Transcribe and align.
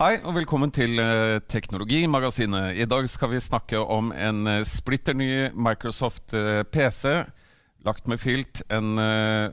Hei 0.00 0.14
og 0.24 0.32
velkommen 0.32 0.70
til 0.72 0.96
uh, 0.96 1.42
Teknologimagasinet. 1.44 2.78
I 2.80 2.86
dag 2.88 3.04
skal 3.12 3.28
vi 3.34 3.40
snakke 3.44 3.76
om 3.84 4.08
en 4.16 4.46
uh, 4.48 4.62
splitter 4.64 5.12
ny 5.12 5.28
Microsoft 5.52 6.32
uh, 6.32 6.62
PC. 6.64 7.26
Lagt 7.84 8.08
med 8.08 8.20
filt. 8.22 8.62
En 8.72 8.96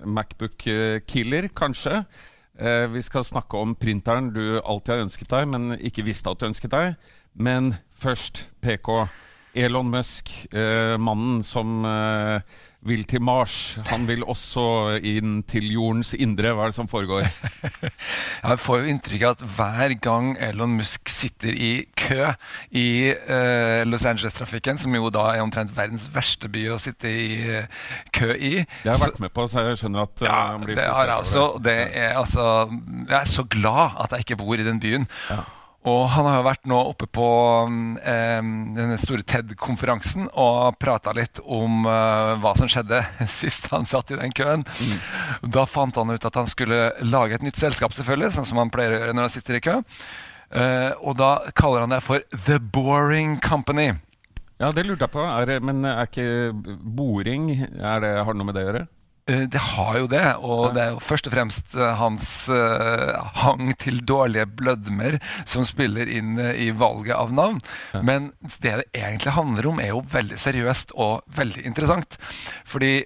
Macbook 0.07 0.65
Killer, 1.07 1.47
kanskje. 1.55 2.01
vi 2.91 3.01
skal 3.01 3.23
snakke 3.23 3.57
om 3.57 3.75
printeren 3.75 4.33
du 4.35 4.59
alltid 4.59 4.93
har 4.93 5.03
ønsket 5.05 5.29
deg, 5.31 5.47
men 5.47 5.77
ikke 5.79 6.03
visste 6.03 6.31
at 6.31 6.41
du 6.41 6.47
ønsket 6.49 6.73
deg. 6.73 6.95
Men 7.33 7.75
først, 7.95 8.49
PK. 8.59 9.07
Elon 9.55 9.87
Musk, 9.87 10.33
mannen 10.99 11.43
som 11.47 11.85
vil 12.85 13.03
til 13.09 13.21
Mars. 13.21 13.79
Han 13.89 14.05
vil 14.07 14.23
også 14.23 14.97
inn 15.05 15.41
til 15.49 15.65
jordens 15.73 16.13
indre. 16.13 16.53
Hva 16.55 16.67
er 16.67 16.71
det 16.71 16.77
som 16.77 16.89
foregår? 16.89 17.25
jeg 18.43 18.59
får 18.63 18.83
jo 18.83 18.91
inntrykk 18.93 19.25
av 19.27 19.35
at 19.35 19.43
hver 19.57 19.95
gang 20.03 20.29
Elon 20.43 20.77
Musk 20.77 21.09
sitter 21.11 21.51
i 21.51 21.71
kø 21.97 22.29
i 22.71 22.87
uh, 23.11 23.81
Los 23.89 24.05
Angeles-trafikken, 24.07 24.79
som 24.81 24.95
jo 24.95 25.11
da 25.13 25.25
er 25.33 25.43
omtrent 25.43 25.73
verdens 25.77 26.07
verste 26.13 26.51
by 26.53 26.67
å 26.75 26.79
sitte 26.81 27.11
i 27.11 27.27
uh, 27.63 27.91
kø 28.15 28.31
i 28.35 28.53
Det 28.61 28.91
har 28.91 28.95
jeg 28.95 29.05
vært 29.07 29.21
med 29.25 29.35
på, 29.35 29.49
så 29.49 29.65
jeg 29.67 29.81
skjønner 29.81 30.07
at 30.07 30.23
uh, 30.23 30.29
ja, 30.29 30.39
han 30.53 30.65
blir 30.67 30.79
det 30.79 30.87
har 30.87 31.11
jeg 31.11 31.25
også. 31.25 31.45
Det 31.67 31.77
er, 31.89 32.15
altså, 32.21 32.47
jeg 33.03 33.19
er 33.19 33.31
så 33.35 33.47
glad 33.57 34.01
at 34.05 34.15
jeg 34.15 34.27
ikke 34.27 34.41
bor 34.45 34.55
i 34.55 34.67
den 34.67 34.81
byen. 34.83 35.09
Ja. 35.31 35.43
Og 35.87 36.07
han 36.11 36.27
har 36.27 36.39
jo 36.39 36.45
vært 36.47 36.67
nå 36.67 36.77
oppe 36.89 37.07
på 37.15 37.27
eh, 38.01 38.39
denne 38.77 38.97
store 38.99 39.23
TED-konferansen 39.27 40.27
og 40.33 40.77
prata 40.81 41.13
litt 41.15 41.39
om 41.43 41.85
eh, 41.87 42.33
hva 42.43 42.53
som 42.57 42.69
skjedde 42.71 43.03
sist 43.39 43.69
han 43.71 43.87
satt 43.89 44.11
i 44.11 44.19
den 44.19 44.33
køen. 44.35 44.65
Mm. 44.67 45.51
Da 45.53 45.67
fant 45.69 45.99
han 45.99 46.11
ut 46.11 46.27
at 46.27 46.39
han 46.39 46.49
skulle 46.49 46.89
lage 47.05 47.37
et 47.37 47.45
nytt 47.45 47.59
selskap, 47.59 47.95
selvfølgelig, 47.95 48.33
sånn 48.35 48.49
som 48.49 48.59
han 48.61 48.73
pleier 48.73 48.97
å 48.97 48.99
gjøre 49.03 49.15
når 49.15 49.29
han 49.29 49.35
sitter 49.37 49.59
i 49.59 49.63
kø. 49.63 49.77
Eh, 50.47 50.91
og 51.03 51.17
da 51.19 51.31
kaller 51.55 51.85
han 51.85 51.95
det 51.95 52.03
for 52.03 52.23
The 52.33 52.59
Boring 52.59 53.37
Company. 53.43 53.93
Ja, 54.57 54.71
det 54.73 54.87
lurte 54.87 55.05
jeg 55.05 55.13
på. 55.13 55.23
Er, 55.23 55.57
men 55.61 55.85
er 55.85 56.07
ikke 56.07 56.53
boring 56.81 57.51
er 57.53 58.01
det, 58.01 58.13
Har 58.25 58.33
det 58.33 58.39
noe 58.39 58.49
med 58.49 58.57
det 58.57 58.63
å 58.65 58.69
gjøre? 58.71 58.87
Eh, 59.27 59.43
det 59.51 59.59
har 59.59 59.97
jo 59.99 60.07
det, 60.07 60.23
og 60.39 60.73
det 60.75 60.83
er 60.85 60.93
jo 60.95 61.03
først 61.03 61.27
og 61.27 61.33
fremst 61.35 61.75
eh, 61.75 61.95
hans 61.99 62.27
uh, 62.47 63.19
hang 63.41 63.73
til 63.81 63.99
dårlige 64.07 64.47
blødmer 64.59 65.19
som 65.43 65.65
spiller 65.67 66.07
inn 66.07 66.39
i 66.39 66.69
valget 66.71 67.17
av 67.17 67.33
navn. 67.35 67.59
Men 67.99 68.31
det 68.63 68.77
det 68.77 68.87
egentlig 68.95 69.35
handler 69.35 69.67
om, 69.67 69.81
er 69.83 69.91
jo 69.91 70.05
veldig 70.11 70.39
seriøst 70.39 70.95
og 70.95 71.27
veldig 71.35 71.65
interessant. 71.67 72.15
Fordi 72.63 73.01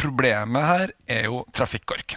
problemet 0.00 0.64
her 0.64 0.94
er 1.08 1.28
jo 1.28 1.44
trafikkork. 1.56 2.16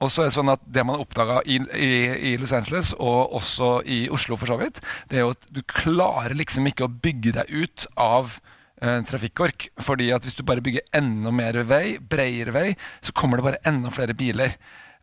Og 0.00 0.12
så 0.14 0.22
er 0.22 0.28
Det 0.28 0.36
sånn 0.38 0.52
at 0.52 0.62
det 0.62 0.84
man 0.86 1.00
oppdaga 1.02 1.40
i, 1.44 1.58
i, 1.74 1.94
i, 2.30 2.36
Los 2.38 2.52
Angeles, 2.54 2.92
og 2.94 3.34
også 3.34 3.82
i 3.84 4.06
Oslo, 4.08 4.38
for 4.38 4.46
så 4.46 4.56
vidt, 4.60 4.78
det 5.10 5.18
er 5.18 5.26
jo 5.26 5.34
at 5.34 5.48
du 5.50 5.60
klarer 5.66 6.36
liksom 6.38 6.70
ikke 6.70 6.86
å 6.86 6.92
bygge 7.02 7.34
deg 7.40 7.50
ut 7.50 7.88
av 7.98 8.38
eh, 8.80 9.00
trafikkork. 9.06 9.68
fordi 9.80 10.10
at 10.12 10.22
hvis 10.22 10.34
du 10.34 10.42
bare 10.42 10.64
bygger 10.64 10.86
enda 10.94 11.30
mer 11.30 11.62
vei, 11.64 11.98
bredere 11.98 12.52
vei, 12.54 12.76
så 13.02 13.12
kommer 13.12 13.38
det 13.38 13.44
bare 13.44 13.64
enda 13.66 13.90
flere 13.90 14.14
biler. 14.14 14.56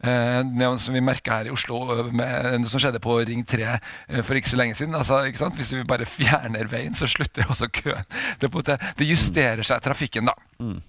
Eh, 0.04 0.78
som 0.78 0.94
vi 0.94 1.02
merka 1.02 1.38
her 1.38 1.48
i 1.48 1.54
Oslo 1.56 1.78
eh, 1.94 2.10
med 2.12 2.62
det 2.66 2.70
som 2.70 2.82
skjedde 2.84 3.00
på 3.00 3.16
Ring 3.26 3.46
3 3.48 3.64
eh, 3.64 4.22
for 4.22 4.36
ikke 4.36 4.52
så 4.52 4.60
lenge 4.60 4.76
siden. 4.76 4.96
Altså, 4.96 5.24
Hvis 5.56 5.74
vi 5.74 5.84
bare 5.84 6.06
fjerner 6.06 6.68
veien, 6.68 6.96
så 6.96 7.08
slutter 7.08 7.48
også 7.50 7.72
køen. 7.72 8.04
Det, 8.42 8.52
det 9.00 9.08
justerer 9.08 9.64
seg 9.64 9.82
trafikken, 9.82 10.26
da. 10.32 10.36
Mm 10.60 10.82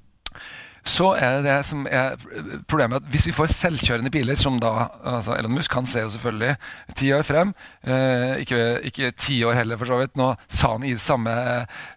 så 0.87 1.11
er 1.19 1.43
det 1.45 1.57
som 1.67 1.87
er 1.91 2.15
problemet 2.71 3.03
at 3.03 3.11
hvis 3.11 3.27
vi 3.29 3.35
får 3.35 3.53
selvkjørende 3.55 4.13
biler, 4.15 4.39
som 4.39 4.61
da 4.63 4.89
altså 5.03 5.35
Elon 5.37 5.57
Musk 5.57 5.75
han 5.75 5.89
ser 5.89 6.07
jo 6.07 6.13
selvfølgelig 6.15 6.55
ti 6.99 7.11
år 7.15 7.27
frem, 7.27 7.53
eh, 7.83 8.39
ikke 8.43 9.11
ti 9.19 9.41
år 9.45 9.59
heller, 9.59 9.81
for 9.81 9.91
så 9.91 10.01
vidt. 10.01 10.17
Nå 10.19 10.33
sa 10.49 10.73
han 10.77 10.87
i 10.87 10.95
samme, 11.03 11.35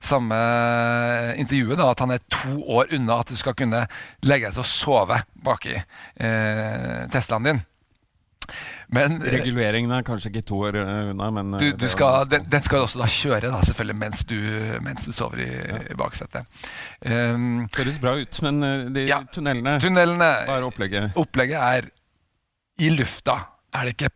samme 0.01 0.39
intervjuet 1.39 1.79
da, 1.79 1.91
at 1.93 2.03
han 2.05 2.15
er 2.15 2.25
to 2.33 2.59
år 2.65 2.93
unna 2.97 3.21
at 3.21 3.31
du 3.31 3.37
skal 3.39 3.57
kunne 3.57 3.85
legge 4.25 4.49
deg 4.49 4.57
til 4.57 4.65
å 4.65 4.69
sove 4.69 5.23
baki 5.45 5.75
eh, 5.77 7.05
Teslaen 7.13 7.49
din. 7.49 7.65
Men, 8.95 9.19
eh, 9.21 9.35
Reguleringen 9.37 9.91
er 9.93 10.05
kanskje 10.07 10.31
ikke 10.31 10.45
to 10.49 10.61
år 10.69 10.79
eh, 10.81 11.11
unna, 11.11 11.29
men 11.35 11.57
du, 11.61 11.67
du 11.77 11.85
skal, 11.91 12.25
den, 12.31 12.47
den, 12.49 12.65
skal 12.65 12.87
også 12.87 13.01
da 13.03 13.09
kjøre 13.13 13.51
da, 13.53 13.61
selvfølgelig 13.67 13.99
mens 14.01 14.25
du, 14.29 14.39
mens 14.85 15.05
du 15.05 15.13
sover 15.13 15.43
i, 15.45 15.49
ja. 15.53 15.83
i 15.93 15.97
baksetet. 15.99 16.65
Um, 17.05 17.67
Høres 17.77 18.01
bra 18.01 18.15
ut, 18.17 18.41
men 18.45 18.63
de 18.95 19.05
ja, 19.09 19.21
tunnelene, 19.33 19.77
tunnelene 19.83 20.31
Hva 20.49 20.57
er 20.57 20.67
opplegget? 20.67 21.19
Opplegget 21.21 21.61
er 21.61 21.91
i 22.79 22.89
lufta 22.95 23.37
er 23.75 23.85
det 23.85 23.97
ikke 23.97 24.13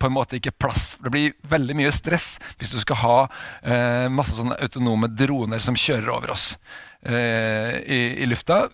på 0.00 0.08
en 0.08 0.14
måte 0.14 0.38
ikke 0.38 0.54
plass. 0.56 0.94
Det 1.02 1.12
blir 1.12 1.34
veldig 1.50 1.76
mye 1.76 1.92
stress 1.92 2.36
hvis 2.56 2.72
du 2.72 2.78
skal 2.80 3.00
ha 3.02 3.16
eh, 3.60 4.06
masse 4.12 4.36
sånne 4.38 4.56
autonome 4.64 5.10
droner 5.12 5.60
som 5.62 5.76
kjører 5.76 6.12
over 6.14 6.32
oss 6.32 6.54
eh, 6.54 6.85
i, 7.12 8.00
i, 8.22 8.26
lufta. 8.26 8.66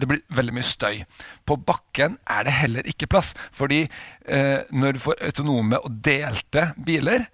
Det 0.00 0.08
blir 0.08 0.20
veldig 0.36 0.56
mye 0.56 0.66
støy. 0.66 1.02
På 1.48 1.56
bakken 1.56 2.18
er 2.28 2.44
det 2.46 2.56
heller 2.58 2.90
ikke 2.90 3.08
plass. 3.10 3.32
Fordi 3.56 3.84
eh, 3.84 4.58
når 4.70 4.96
du 4.96 5.04
får 5.06 5.22
autonome 5.30 5.80
og 5.80 6.02
delte 6.04 6.70
biler, 6.84 7.26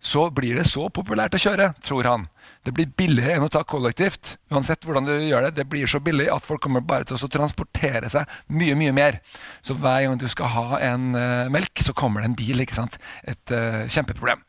så 0.00 0.28
blir 0.30 0.58
det 0.58 0.68
så 0.70 0.86
populært 0.94 1.34
å 1.34 1.40
kjøre, 1.42 1.72
tror 1.82 2.06
han. 2.06 2.26
Det 2.66 2.72
blir 2.74 2.90
billigere 2.98 3.38
enn 3.38 3.46
å 3.46 3.50
ta 3.50 3.64
kollektivt. 3.66 4.36
Uansett 4.52 4.84
hvordan 4.86 5.06
du 5.08 5.14
gjør 5.14 5.48
Det 5.48 5.56
det 5.56 5.66
blir 5.70 5.90
så 5.90 6.00
billig 6.02 6.28
at 6.30 6.44
folk 6.44 6.62
kommer 6.62 6.84
bare 6.84 7.06
til 7.08 7.18
å 7.18 7.30
transportere 7.32 8.10
seg 8.12 8.28
mye 8.52 8.76
mye 8.78 8.94
mer. 8.94 9.18
Så 9.62 9.74
hver 9.74 10.04
gang 10.04 10.18
du 10.20 10.28
skal 10.30 10.52
ha 10.54 10.80
en 10.90 11.10
uh, 11.16 11.50
melk, 11.50 11.82
så 11.82 11.94
kommer 11.96 12.22
det 12.22 12.30
en 12.30 12.38
bil. 12.38 12.60
ikke 12.62 12.78
sant? 12.78 12.98
Et 13.24 13.54
uh, 13.54 13.86
kjempeproblem. 13.90 14.42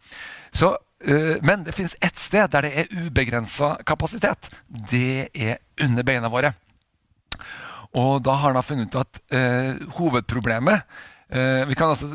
Så, 0.51 0.75
men 0.99 1.61
det 1.63 1.71
finnes 1.71 1.95
ett 2.03 2.17
sted 2.19 2.49
der 2.51 2.65
det 2.65 2.71
er 2.81 3.05
ubegrensa 3.05 3.77
kapasitet. 3.87 4.49
Det 4.67 5.29
er 5.31 5.61
under 5.79 6.03
beina 6.03 6.27
våre. 6.27 6.51
Og 7.95 8.19
da 8.25 8.35
har 8.41 8.51
han 8.51 8.65
funnet 8.67 8.91
ut 8.91 8.99
at 8.99 9.21
hovedproblemet 9.95 10.83
Uh, 11.29 11.67
vi 11.69 11.75
kan 11.77 11.91
altså 11.93 12.07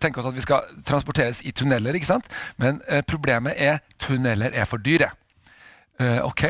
tenke 0.00 0.22
oss 0.22 0.26
at 0.30 0.36
vi 0.36 0.40
skal 0.40 0.68
transporteres 0.88 1.42
i 1.44 1.50
tunneler, 1.52 1.92
ikke 1.98 2.08
sant? 2.08 2.30
men 2.56 2.78
uh, 2.88 3.02
problemet 3.04 3.52
er 3.60 3.82
tunneler 4.00 4.54
er 4.56 4.64
for 4.64 4.80
dyre. 4.80 5.10
Uh, 6.00 6.24
ok, 6.24 6.44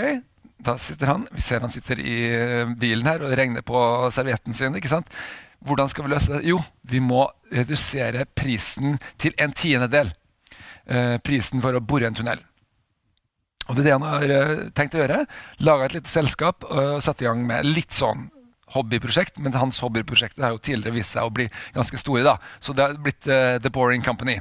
da 0.63 0.77
sitter 0.79 1.11
han 1.11 1.25
Vi 1.33 1.41
ser 1.43 1.63
han 1.65 1.73
sitter 1.73 1.99
i 1.99 2.17
bilen 2.79 3.07
her 3.07 3.23
og 3.27 3.35
regner 3.39 3.67
på 3.67 3.81
servietten 4.15 4.55
sin. 4.55 4.75
ikke 4.79 4.91
sant? 4.91 5.11
Hvordan 5.59 5.89
skal 5.91 6.05
vi 6.05 6.13
løse 6.13 6.33
det? 6.33 6.45
Jo, 6.47 6.61
vi 6.83 6.99
må 7.03 7.25
redusere 7.51 8.27
prisen 8.37 8.99
til 9.19 9.35
en 9.39 9.53
tiendedel. 9.53 10.13
Prisen 11.25 11.61
for 11.65 11.77
å 11.77 11.85
bore 11.85 12.09
en 12.09 12.17
tunnel. 12.17 12.41
Og 13.69 13.77
det 13.77 13.83
er 13.83 13.87
det 13.89 13.97
han 13.99 14.07
har 14.09 14.61
tenkt 14.73 14.97
å 14.97 15.03
gjøre. 15.03 15.21
Laga 15.61 15.89
et 15.89 15.99
lite 15.99 16.09
selskap 16.09 16.65
og 16.65 17.03
satt 17.05 17.21
i 17.21 17.29
gang 17.29 17.43
med 17.45 17.69
litt 17.69 17.93
sånn 17.93 18.31
hobbyprosjekt, 18.75 19.39
men 19.43 19.55
hans 19.57 19.81
hobbyprosjekter 19.85 20.45
har 20.45 20.55
jo 20.55 20.61
tidligere 20.63 20.97
vist 20.99 21.15
seg 21.17 21.27
å 21.27 21.33
bli 21.35 21.49
ganske 21.77 22.01
store. 22.01 22.25
da. 22.27 22.37
Så 22.61 22.75
det 22.77 22.85
har 22.85 22.99
blitt 23.03 23.29
uh, 23.31 23.57
The 23.63 23.73
Boring 23.73 24.05
Company. 24.05 24.39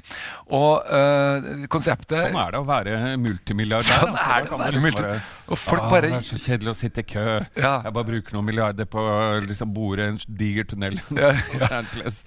Og 0.54 0.88
uh, 0.88 1.66
konseptet 1.72 2.18
Sånn 2.18 2.40
er 2.40 2.54
det 2.56 2.62
å 2.62 2.68
være 2.68 3.16
multimilliardær. 3.22 3.88
Sånn 3.88 4.14
altså, 4.14 4.36
er 4.36 4.46
det 4.48 4.54
å 4.56 4.60
være 4.62 4.76
liksom 4.78 5.00
bare, 5.00 5.22
Og 5.48 5.62
folk 5.62 5.84
ah, 5.84 5.90
bare... 5.96 6.12
Det 6.12 6.20
er 6.20 6.28
så 6.28 6.42
kjedelig 6.44 6.74
å 6.74 6.78
sitte 6.82 7.04
i 7.04 7.08
kø. 7.08 7.26
Ja. 7.58 7.74
Jeg 7.88 7.96
bare 7.98 8.10
bruker 8.12 8.38
noen 8.38 8.50
milliarder 8.50 8.90
på 8.90 9.02
å 9.02 9.18
liksom, 9.46 9.74
bore 9.76 10.12
en 10.14 10.22
diger 10.28 10.68
tunnel. 10.74 11.00
Ja, 11.18 11.32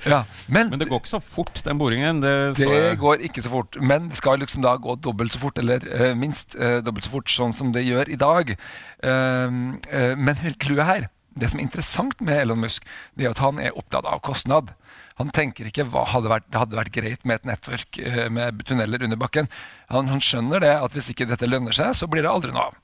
ja. 0.08 0.18
Men, 0.50 0.70
men, 0.72 0.80
det 0.80 0.88
går 0.90 1.00
ikke 1.00 1.10
så 1.12 1.20
fort, 1.22 1.60
den 1.64 1.78
boringen. 1.78 2.20
Det, 2.22 2.32
det 2.58 2.96
går 3.00 3.22
ikke 3.28 3.44
så 3.44 3.52
fort. 3.52 3.78
Men 3.80 4.08
det 4.10 4.18
skal 4.18 4.40
liksom 4.42 4.64
da 4.64 4.74
gå 4.82 4.96
dobbelt 5.02 5.34
så 5.34 5.40
fort, 5.42 5.58
eller 5.60 5.84
uh, 5.86 6.10
minst 6.18 6.56
dobbelt 6.58 7.06
så 7.06 7.12
fort, 7.12 7.30
sånn 7.30 7.54
som 7.56 7.70
det 7.74 7.84
gjør 7.86 8.10
i 8.10 8.18
dag. 8.20 8.52
men 9.00 10.42
helt 10.42 10.58
clouet 10.60 10.86
her 10.86 11.08
det 11.38 11.50
som 11.50 11.60
er 11.60 11.66
interessant 11.66 12.20
med 12.24 12.42
Elon 12.42 12.62
Musk, 12.62 12.86
det 13.18 13.26
er 13.26 13.34
at 13.34 13.42
han 13.42 13.60
er 13.62 13.76
opptatt 13.78 14.08
av 14.08 14.22
kostnad. 14.26 14.72
Han 15.20 15.30
tenker 15.36 15.68
ikke 15.68 15.84
hva 15.92 16.06
hadde 16.08 16.30
vært, 16.32 16.46
hadde 16.56 16.78
vært 16.78 16.92
greit 16.94 17.26
med 17.28 17.40
et 17.40 17.48
nettverk 17.50 17.98
eh, 18.00 18.28
med 18.32 18.62
tunneler 18.66 19.04
under 19.04 19.18
bakken. 19.20 19.50
Han, 19.92 20.08
han, 20.08 20.22
skjønner 20.24 20.62
det 20.64 20.72
at 20.72 20.96
hvis 20.96 21.10
ikke 21.12 21.28
dette 21.28 21.48
lønner 21.48 21.76
seg, 21.76 21.92
så 21.98 22.08
blir 22.10 22.24
det 22.24 22.32
aldri 22.32 22.54
noe 22.54 22.70
av. 22.70 22.78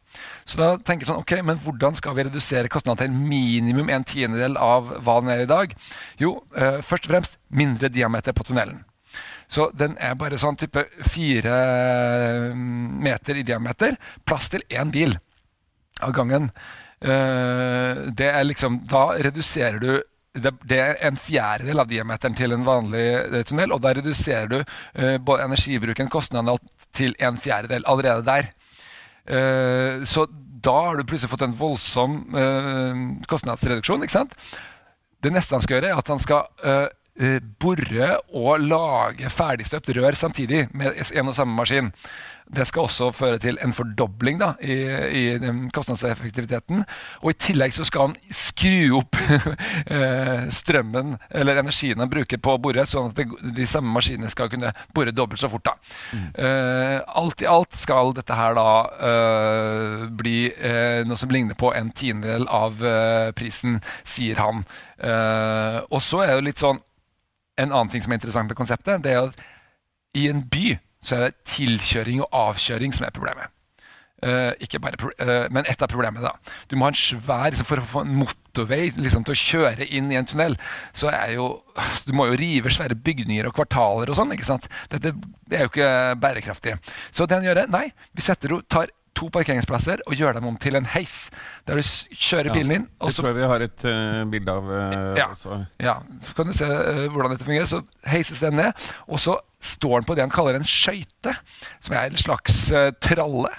Så 0.48 0.60
da 0.60 0.69
tenker 0.76 1.08
han 1.08 1.14
sånn, 1.14 1.25
ok, 1.25 1.34
men 1.48 1.60
hvordan 1.64 1.96
skal 1.96 2.16
vi 2.16 2.26
redusere 2.28 2.70
kostnadene 2.72 3.08
til 3.08 3.31
minimum 3.32 3.90
en 3.93 4.04
tiendedel 4.06 4.60
av 4.60 4.92
hva 5.00 5.20
den 5.22 5.32
er 5.32 5.46
i 5.46 5.50
dag? 5.50 5.72
Jo, 6.20 6.37
eh, 6.56 6.82
først 6.84 7.08
og 7.08 7.14
fremst 7.14 7.40
mindre 7.49 7.92
diameter 7.92 8.37
på 8.37 8.46
tunnelen. 8.49 8.84
Så 9.49 9.70
den 9.78 9.94
er 10.02 10.16
bare 10.19 10.38
sånn 10.40 10.58
type 10.58 10.82
fire 11.06 11.56
mm, 12.52 12.96
meter 13.06 13.38
i 13.38 13.46
diameter. 13.46 13.96
Plass 14.26 14.50
til 14.52 14.66
én 14.69 14.90
bil 14.92 15.16
av 16.04 16.12
gangen. 16.16 16.50
Uh, 17.04 18.08
det 18.16 18.28
er 18.31 18.46
liksom, 18.46 18.81
da 18.88 19.10
reduserer 19.20 19.81
du 19.82 19.90
det, 20.37 20.76
er 20.76 20.98
en 21.04 21.16
fjerdedel 21.16 21.81
av 21.81 21.88
diameteren 21.88 22.37
til 22.37 22.52
en 22.52 22.64
vanlig 22.64 23.04
uh, 23.32 23.40
tunnel. 23.48 23.72
Og 23.76 23.82
da 23.84 23.93
reduserer 23.96 24.48
du 24.52 24.58
uh, 24.60 25.16
både 25.20 25.48
energibruken, 25.48 26.10
kostnadene, 26.12 26.56
til 26.96 27.12
en 27.20 27.37
fjerdedel 27.37 27.84
allerede 27.84 28.25
der. 28.25 28.46
så 30.06 30.22
da 30.64 30.72
har 30.87 30.96
du 30.96 31.02
plutselig 31.04 31.28
fått 31.28 31.43
en 31.44 31.56
voldsom 31.58 32.14
kostnadsreduksjon. 33.28 34.06
ikke 34.06 34.14
sant? 34.14 34.37
Det 35.20 35.32
neste 35.34 35.58
han 35.58 35.64
skal 35.66 35.76
gjøre, 35.76 35.90
er 35.90 36.00
at 36.00 36.08
han 36.08 36.22
skal 36.22 36.88
bore 37.62 38.08
og 38.36 38.60
lage 38.60 39.30
ferdigstøpt 39.32 39.88
rør 39.96 40.18
samtidig 40.18 40.66
med 40.76 40.98
en 41.16 41.30
og 41.32 41.36
samme 41.36 41.56
maskin. 41.56 41.92
Det 42.46 42.62
skal 42.68 42.86
også 42.86 43.08
føre 43.10 43.38
til 43.42 43.58
en 43.64 43.72
fordobling 43.74 44.38
da, 44.38 44.52
i, 44.62 44.76
i 45.18 45.22
kostnadseffektiviteten. 45.74 46.84
Og 47.24 47.32
i 47.32 47.38
tillegg 47.42 47.74
så 47.74 47.86
skal 47.86 48.10
han 48.10 48.14
skru 48.30 49.00
opp 49.00 49.18
eh, 49.96 50.46
strømmen 50.54 51.16
eller 51.34 51.62
energien 51.62 52.02
han 52.02 52.12
bruker 52.12 52.38
på 52.42 52.54
å 52.54 52.60
bore, 52.62 52.86
sånn 52.86 53.10
at 53.10 53.18
det, 53.18 53.26
de 53.56 53.66
samme 53.66 53.90
maskinene 53.96 54.30
skal 54.30 54.50
kunne 54.52 54.70
bore 54.94 55.14
dobbelt 55.14 55.42
så 55.42 55.50
fort. 55.50 55.72
Mm. 56.14 56.28
Uh, 56.38 56.98
alt 57.18 57.42
i 57.42 57.48
alt 57.50 57.74
skal 57.74 58.14
dette 58.14 58.36
her 58.38 58.54
da 58.54 58.70
uh, 58.94 60.06
bli 60.14 60.46
uh, 60.54 61.02
noe 61.08 61.18
som 61.18 61.32
ligner 61.34 61.58
på 61.58 61.72
en 61.74 61.90
tiendedel 61.96 62.46
av 62.46 62.78
prisen, 63.36 63.80
sier 64.06 64.38
han. 64.38 64.62
og 65.90 66.00
så 66.02 66.22
er 66.24 66.36
det 66.36 66.44
litt 66.46 66.60
sånn 66.60 66.78
En 67.56 67.73
annen 67.73 67.93
ting 67.93 68.05
som 68.05 68.12
er 68.12 68.20
interessant 68.20 68.50
med 68.50 68.58
konseptet, 68.58 69.03
det 69.05 69.14
er 69.14 69.29
at 69.29 69.44
i 70.17 70.29
en 70.31 70.43
by 70.49 70.79
så 71.06 71.17
er 71.17 71.29
det 71.29 71.53
tilkjøring 71.53 72.25
og 72.25 72.35
avkjøring 72.35 72.94
som 72.94 73.06
er 73.06 73.14
problemet. 73.14 73.53
Uh, 74.25 74.55
ikke 74.64 74.81
bare, 74.81 74.97
uh, 75.20 75.44
men 75.53 75.67
ett 75.69 75.82
av 75.85 75.91
problemene. 75.93 76.25
da. 76.25 76.55
Du 76.70 76.76
må 76.76 76.87
ha 76.87 76.88
en 76.88 76.97
svær 76.97 77.50
liksom, 77.53 77.67
For 77.69 77.82
å 77.82 77.85
få 77.85 78.00
en 78.06 78.14
motorvei 78.17 78.88
liksom, 78.97 79.26
til 79.29 79.35
å 79.35 79.41
kjøre 79.43 79.85
inn 79.93 80.08
i 80.08 80.17
en 80.17 80.25
tunnel, 80.25 80.56
så 80.97 81.11
er 81.12 81.35
jo 81.35 81.50
Du 82.08 82.14
må 82.17 82.25
jo 82.31 82.38
rive 82.41 82.73
svære 82.73 82.97
bygninger 82.97 83.47
og 83.47 83.53
kvartaler 83.59 84.09
og 84.09 84.17
sånn. 84.17 84.32
ikke 84.32 84.49
sant? 84.49 84.70
Dette 84.88 85.12
er 85.52 85.67
jo 85.67 85.69
ikke 85.69 85.91
bærekraftig. 86.23 86.79
Så 87.12 87.29
det 87.29 87.37
han 87.37 87.44
gjør, 87.44 87.67
nei, 87.69 87.91
vi 88.17 88.25
setter, 88.25 88.56
tar 88.73 88.88
to 89.16 89.30
parkeringsplasser 89.32 90.04
og 90.06 90.18
gjør 90.18 90.38
dem 90.38 90.48
om 90.50 90.58
til 90.60 90.78
en 90.78 90.88
heis. 90.92 91.26
Der 91.66 91.80
du 91.80 91.82
kjører 92.12 92.52
bilen 92.54 92.74
inn. 92.78 92.86
Og 93.00 93.10
så, 93.10 93.16
det 93.16 93.22
tror 93.22 93.30
jeg 93.32 93.38
vi 93.38 93.50
har 93.52 93.66
et 93.66 93.86
uh, 93.88 94.22
bilde 94.32 94.56
av. 94.58 94.70
ja, 95.18 95.28
ja, 95.82 95.96
Så 96.28 96.36
kan 96.36 96.52
du 96.52 96.56
se 96.56 96.68
hvordan 96.68 97.34
dette 97.34 97.48
fungerer. 97.48 97.70
Så 97.70 97.82
heises 98.06 98.44
den 98.44 98.60
ned. 98.60 98.86
og 99.06 99.20
så 99.22 99.38
står 99.62 100.00
den 100.00 100.06
på 100.08 100.14
det 100.14 100.22
han 100.26 100.34
kaller 100.34 100.58
en 100.58 100.68
skøyte, 100.68 101.32
som 101.80 101.96
er 101.96 102.10
en 102.10 102.20
slags 102.20 102.66
uh, 102.72 102.90
tralle. 103.02 103.50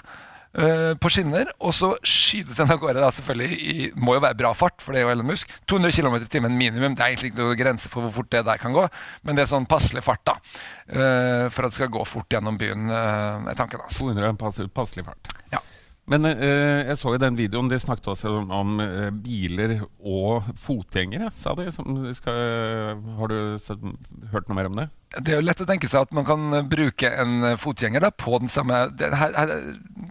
Uh, 0.58 0.94
på 0.98 1.10
skinner, 1.12 1.52
og 1.62 1.70
så 1.76 1.92
skytes 2.02 2.56
den 2.58 2.72
av 2.74 2.80
gårde. 2.82 2.98
da 2.98 3.12
selvfølgelig 3.14 3.58
i, 3.58 3.88
må 3.94 4.16
jo 4.16 4.24
være 4.24 4.38
bra 4.40 4.50
fart, 4.58 4.82
for 4.82 4.92
det 4.92 5.02
er 5.02 5.06
jo 5.06 5.12
Elon 5.14 5.30
Musk. 5.30 5.52
200 5.70 5.94
km 5.94 6.16
i 6.18 6.30
timen 6.32 6.58
minimum. 6.58 6.96
Det 6.98 7.04
er 7.04 7.12
egentlig 7.12 7.32
ikke 7.32 7.44
noen 7.44 7.60
grense 7.60 7.92
for 7.92 8.06
hvor 8.06 8.16
fort 8.18 8.32
det 8.34 8.44
der 8.48 8.58
kan 8.58 8.74
gå, 8.74 8.88
men 9.22 9.38
det 9.38 9.44
er 9.44 9.52
sånn 9.52 9.68
passelig 9.70 10.02
fart 10.06 10.24
da 10.26 10.34
uh, 10.34 11.46
for 11.54 11.62
at 11.62 11.70
det 11.70 11.78
skal 11.78 11.92
gå 11.94 12.04
fort 12.08 12.32
gjennom 12.34 12.58
byen. 12.58 12.90
Uh, 12.90 13.48
er 13.52 13.58
tanken 13.58 13.84
altså. 13.84 14.10
200 14.10 14.34
pass, 14.40 14.58
passelig 14.74 15.06
fart. 15.06 15.30
Ja. 15.54 15.62
Men 16.08 16.24
eh, 16.30 16.88
jeg 16.88 16.98
så 17.00 17.14
jo 17.14 17.20
den 17.20 17.36
videoen. 17.38 17.68
De 17.70 17.78
snakket 17.80 18.12
også 18.14 18.32
om, 18.40 18.52
om 18.54 18.78
eh, 18.84 19.10
biler 19.12 19.78
og 19.98 20.46
fotgjengere, 20.56 21.30
sa 21.36 21.54
de. 21.58 21.68
Skal, 22.16 23.02
har 23.18 23.32
du 23.32 23.58
sett, 23.62 23.84
hørt 24.32 24.48
noe 24.48 24.58
mer 24.58 24.70
om 24.70 24.80
det? 24.80 24.88
Det 25.16 25.32
er 25.32 25.38
jo 25.38 25.44
lett 25.46 25.60
å 25.64 25.66
tenke 25.68 25.88
seg 25.88 26.04
at 26.04 26.10
man 26.16 26.26
kan 26.28 26.50
bruke 26.68 27.08
en 27.08 27.54
fotgjenger 27.56 28.02
da, 28.04 28.10
på 28.12 28.36
den 28.42 28.50
samme 28.52 28.82
det, 28.92 29.08
her, 29.16 29.32
her, 29.38 29.52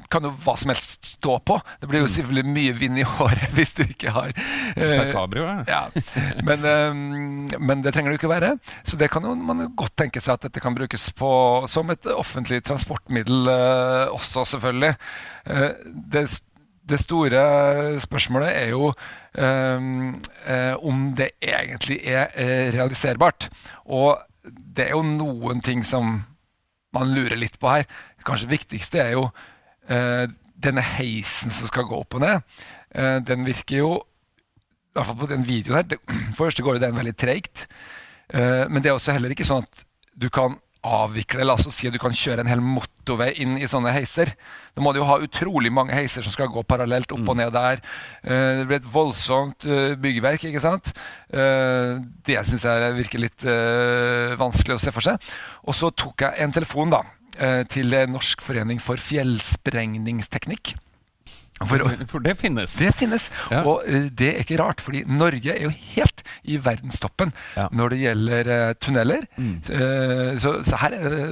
kan 0.10 0.26
jo 0.26 0.32
hva 0.42 0.56
som 0.58 0.72
helst 0.74 1.12
stå 1.14 1.36
på. 1.46 1.60
Det 1.82 1.90
blir 1.90 2.02
jo 2.02 2.08
mm. 2.08 2.14
selvfølgelig 2.16 2.54
mye 2.56 2.74
vind 2.80 3.02
i 3.02 3.06
håret 3.06 3.54
hvis 3.58 3.76
du 3.78 3.84
ikke 3.86 4.14
har 4.16 4.34
eh, 4.34 5.12
cabrio, 5.14 5.46
ja. 5.70 5.84
Men, 6.46 6.66
eh, 6.66 7.58
men, 7.62 7.86
det 7.86 7.94
trenger 7.94 8.10
det 8.10 8.18
jo 8.18 8.22
ikke 8.24 8.34
være. 8.34 8.54
Så 8.90 8.98
det 8.98 9.12
kan 9.14 9.26
jo 9.28 9.36
man 9.38 9.68
godt 9.78 9.94
tenke 10.02 10.22
seg 10.24 10.38
at 10.38 10.48
dette 10.48 10.64
kan 10.64 10.78
brukes 10.78 11.10
på, 11.18 11.32
som 11.70 11.94
et 11.94 12.10
offentlig 12.14 12.64
transportmiddel 12.66 13.54
eh, 13.54 14.16
også, 14.18 14.48
selvfølgelig. 14.56 14.96
Eh, 15.48 15.70
det, 15.88 16.26
det, 16.90 17.00
store 17.02 17.42
spørsmålet 18.04 18.50
er 18.52 18.72
jo 18.74 18.92
eh, 19.38 20.74
om 20.78 21.06
det 21.18 21.32
egentlig 21.42 22.00
er 22.04 22.34
eh, 22.36 22.74
realiserbart. 22.74 23.50
Og 23.86 24.18
det 24.48 24.88
er 24.88 24.96
jo 24.96 25.04
noen 25.06 25.62
ting 25.62 25.86
som 25.86 26.22
man 26.96 27.14
lurer 27.14 27.38
litt 27.40 27.60
på 27.60 27.72
her. 27.72 27.88
Kanskje 28.26 28.48
det 28.48 28.58
viktigste 28.58 29.02
er 29.04 29.16
jo 29.16 29.28
eh, 29.90 30.28
denne 30.58 30.84
heisen 30.98 31.54
som 31.54 31.70
skal 31.70 31.88
gå 31.88 32.02
opp 32.02 32.18
og 32.18 32.24
ned. 32.24 32.60
Eh, 32.92 33.18
den 33.26 33.46
virker 33.48 33.84
jo 33.84 33.92
I 33.98 34.98
hvert 34.98 35.12
fall 35.12 35.20
på 35.22 35.30
den 35.30 35.46
videoen 35.48 35.82
her. 35.82 35.90
Det, 35.92 36.00
for 36.36 36.48
første 36.48 36.64
går 36.66 36.78
jo 36.78 36.86
den 36.86 36.98
veldig 36.98 37.16
treigt. 37.18 37.68
Eh, 38.34 38.66
men 38.70 38.82
det 38.82 38.92
er 38.92 38.98
også 38.98 39.16
heller 39.16 39.34
ikke 39.34 39.48
sånn 39.48 39.68
at 39.68 39.86
du 40.18 40.30
kan 40.34 40.58
avvikle, 41.04 41.46
la 41.46 41.56
oss 41.58 41.68
si 41.74 41.90
at 41.90 41.96
du 41.96 42.00
kan 42.02 42.16
kjøre 42.16 42.44
en 42.44 42.50
hel 42.50 42.62
motorvei 42.64 43.32
inn 43.44 43.58
i 43.60 43.70
sånne 43.70 43.94
heiser. 43.96 44.32
Da 44.76 44.84
må 44.84 44.94
du 44.94 45.02
jo 45.02 45.08
ha 45.10 45.20
utrolig 45.24 45.72
mange 45.74 45.96
heiser 45.96 46.26
som 46.26 46.34
skal 46.34 46.52
gå 46.54 46.64
parallelt 46.68 47.12
opp 47.16 47.24
og 47.24 47.36
mm. 47.36 47.42
ned 47.42 47.54
der. 47.56 47.84
Uh, 48.24 48.54
det 48.62 48.66
blir 48.70 48.80
et 48.80 48.90
voldsomt 48.94 49.68
uh, 49.70 49.94
byggverk, 50.00 50.48
ikke 50.50 50.64
sant. 50.64 50.94
Uh, 51.34 52.00
det 52.28 52.40
syns 52.48 52.66
jeg 52.68 52.98
virker 52.98 53.24
litt 53.24 53.48
vanskelig 54.40 54.78
å 54.78 54.82
se 54.82 54.94
for 54.96 55.06
seg. 55.06 55.30
Og 55.68 55.78
så 55.78 55.92
tok 55.96 56.26
jeg 56.26 56.44
en 56.44 56.56
telefon 56.56 56.92
da, 56.94 57.04
til 57.70 57.94
Norsk 58.10 58.42
forening 58.42 58.80
for 58.82 59.00
fjellsprengningsteknikk. 59.02 60.74
For, 61.58 61.82
for, 62.06 62.22
det 62.22 62.36
finnes? 62.38 62.74
Det 62.78 62.92
finnes. 62.98 63.30
Ja. 63.50 63.64
Og 63.66 63.82
uh, 63.88 64.08
det 64.14 64.30
er 64.30 64.44
ikke 64.44 64.60
rart, 64.62 64.82
fordi 64.84 65.04
Norge 65.10 65.54
er 65.56 65.64
jo 65.64 65.72
helt 65.74 66.22
i 66.44 66.60
verdenstoppen 66.62 67.34
ja. 67.56 67.68
når 67.74 67.94
det 67.94 68.02
gjelder 68.04 68.52
uh, 68.52 68.74
tunneler. 68.82 69.26
Mm. 69.38 69.56
Uh, 69.66 70.38
så, 70.42 70.60
så, 70.68 70.78
her 70.84 70.98
er 70.98 71.16
det 71.16 71.24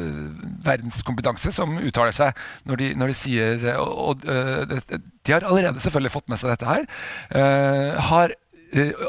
verdenskompetanse 0.66 1.54
som 1.54 1.78
uttaler 1.78 2.16
seg 2.16 2.34
når 2.66 2.82
de, 2.82 2.90
når 2.98 3.12
de 3.12 3.18
sier 3.18 3.68
Og, 3.76 4.10
og 4.10 4.24
de 4.26 5.34
har 5.34 5.46
allerede 5.46 5.82
selvfølgelig 5.82 6.14
fått 6.14 6.30
med 6.30 6.42
seg 6.42 6.54
dette 6.54 6.70
her. 6.70 6.90
har 8.10 8.34
uh, 8.34 8.45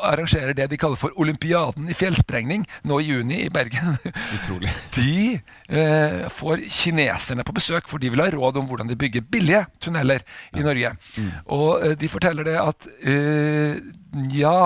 arrangerer 0.02 0.54
det 0.56 0.68
de 0.70 0.78
kaller 0.80 1.00
for 1.00 1.14
Olympiaden 1.20 1.88
i 1.90 1.96
fjellsprengning 1.96 2.66
nå 2.86 3.00
i 3.00 3.08
juni 3.08 3.42
i 3.44 3.52
Bergen. 3.52 3.96
Utrolig. 4.38 4.72
De 4.96 5.38
eh, 5.68 6.26
får 6.32 6.62
kineserne 6.72 7.44
på 7.46 7.54
besøk, 7.56 7.88
for 7.90 8.02
de 8.02 8.10
vil 8.12 8.22
ha 8.22 8.28
råd 8.32 8.60
om 8.60 8.68
hvordan 8.70 8.88
de 8.90 8.98
bygger 8.98 9.26
billige 9.30 9.64
tunneler 9.82 10.24
i 10.56 10.64
Norge. 10.64 10.94
Mm. 11.16 11.32
Og 11.56 11.68
eh, 11.82 11.96
de 11.98 12.10
forteller 12.12 12.46
det 12.46 12.56
at 12.60 12.88
ja, 14.32 14.60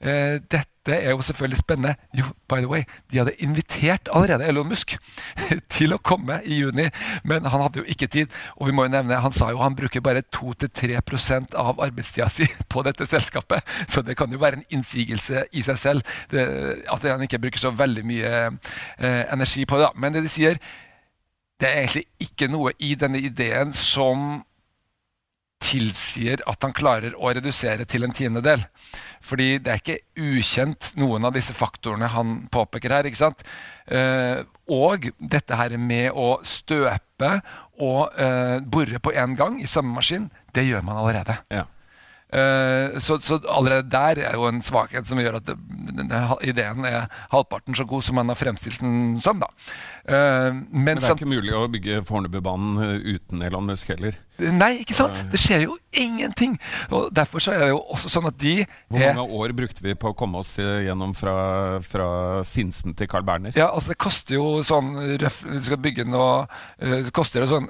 dette 0.00 0.69
det 0.86 0.96
er 1.04 1.10
jo 1.10 1.22
selvfølgelig 1.22 1.58
spennende. 1.58 1.94
Jo, 2.18 2.24
by 2.48 2.56
the 2.56 2.68
way, 2.68 2.82
de 3.12 3.18
hadde 3.18 3.34
invitert 3.38 4.08
allerede 4.12 4.46
Elon 4.48 4.68
Musk 4.68 4.96
til 5.76 5.92
å 5.92 6.00
komme 6.00 6.40
i 6.44 6.60
juni, 6.62 6.88
men 7.24 7.44
han 7.44 7.60
hadde 7.60 7.82
jo 7.82 7.84
ikke 7.84 8.06
tid. 8.06 8.32
Og 8.56 8.70
vi 8.70 8.74
må 8.76 8.86
jo 8.86 8.94
nevne, 8.94 9.20
han 9.20 9.34
sa 9.36 9.50
jo 9.52 9.60
han 9.60 9.76
bruker 9.76 10.00
bare 10.00 10.22
2-3 10.36 10.96
av 11.54 11.80
arbeidstida 11.80 12.28
si 12.32 12.48
på 12.72 12.84
dette 12.86 13.06
selskapet, 13.06 13.64
så 13.88 14.02
det 14.02 14.16
kan 14.16 14.32
jo 14.32 14.40
være 14.40 14.60
en 14.60 14.68
innsigelse 14.70 15.44
i 15.52 15.62
seg 15.62 15.78
selv 15.78 16.14
det, 16.30 16.46
at 16.88 17.04
han 17.04 17.22
ikke 17.22 17.42
bruker 17.42 17.60
så 17.60 17.74
veldig 17.76 18.06
mye 18.06 18.30
eh, 18.46 19.24
energi 19.32 19.66
på 19.68 19.78
det. 19.78 19.92
Men 19.96 20.16
det 20.16 20.24
de 20.24 20.32
sier, 20.32 20.56
det 21.60 21.68
er 21.68 21.82
egentlig 21.82 22.06
ikke 22.24 22.48
noe 22.48 22.72
i 22.80 22.94
denne 22.96 23.20
ideen 23.20 23.74
som 23.76 24.40
tilsier 25.70 26.42
at 26.50 26.66
han 26.66 26.74
klarer 26.76 27.14
å 27.14 27.32
redusere 27.32 27.86
til 27.88 28.06
en 28.06 28.14
tiendedel. 28.16 28.64
Fordi 29.24 29.52
det 29.62 29.72
er 29.72 29.82
ikke 29.82 29.98
ukjent, 30.18 30.92
noen 31.00 31.28
av 31.28 31.34
disse 31.36 31.54
faktorene 31.56 32.10
han 32.10 32.36
påpeker 32.52 32.96
her. 32.96 33.08
ikke 33.08 33.22
sant? 33.22 33.44
Eh, 33.86 34.42
og 34.70 35.10
dette 35.18 35.58
her 35.58 35.76
med 35.78 36.10
å 36.14 36.38
støpe 36.46 37.36
og 37.80 38.20
eh, 38.20 38.58
bore 38.62 39.02
på 39.02 39.12
én 39.16 39.36
gang 39.38 39.60
i 39.62 39.68
samme 39.70 39.94
maskin, 39.96 40.30
det 40.54 40.66
gjør 40.68 40.84
man 40.86 41.02
allerede. 41.02 41.40
Ja. 41.52 41.66
Uh, 42.30 42.94
så, 43.02 43.16
så, 43.18 43.40
allerede 43.50 43.90
der 43.90 44.20
er 44.22 44.36
jo 44.38 44.44
en 44.46 44.60
svakhet 44.62 45.02
som 45.06 45.18
gjør 45.18 45.40
at 45.40 45.48
det, 45.48 45.56
ideen 46.46 46.86
er 46.86 47.08
halvparten 47.32 47.74
så 47.74 47.82
god 47.90 48.06
som 48.06 48.20
man 48.20 48.30
har 48.30 48.38
fremstilt 48.38 48.84
den 48.84 49.18
som. 49.20 49.42
da. 49.42 49.48
Uh, 50.10 50.50
men, 50.52 50.66
men, 50.72 50.98
det 50.98 51.06
er 51.06 51.14
ikke 51.14 51.28
mulig 51.28 51.52
å 51.54 51.66
bygge 51.70 52.00
Fornebubanen 52.08 52.78
eh, 52.82 53.14
uten 53.14 53.44
Elon 53.46 53.68
Musk 53.68 53.92
heller? 53.92 54.16
Nei, 54.40 54.80
ikke 54.80 54.96
sant? 54.96 55.18
Det 55.30 55.38
skjer 55.38 55.66
jo 55.66 55.74
ingenting. 55.92 56.54
Og 56.96 57.10
Derfor 57.14 57.42
så 57.44 57.52
er 57.52 57.60
det 57.62 57.68
jo 57.74 57.80
også 57.92 58.08
sånn 58.08 58.28
at 58.30 58.38
de 58.40 58.54
Hvor 58.88 59.02
mange 59.02 59.26
år 59.36 59.52
brukte 59.58 59.84
vi 59.84 59.92
på 59.98 60.10
å 60.10 60.16
komme 60.16 60.40
oss 60.40 60.54
gjennom 60.56 61.12
fra, 61.18 61.34
fra 61.84 62.06
Sinsen 62.48 62.94
til 62.96 63.10
Carl 63.10 63.26
Berner? 63.26 63.52
Ja, 63.58 63.68
altså 63.68 63.92
Det 63.92 63.98
koster 64.00 64.38
jo 64.38 64.46
sånn 64.64 64.94
Du 65.20 65.26
skal 65.28 65.80
bygge 65.82 66.06
noe 66.08 66.46
Det 66.80 67.12
koster 67.16 67.44
jo 67.44 67.50
sånn 67.50 67.68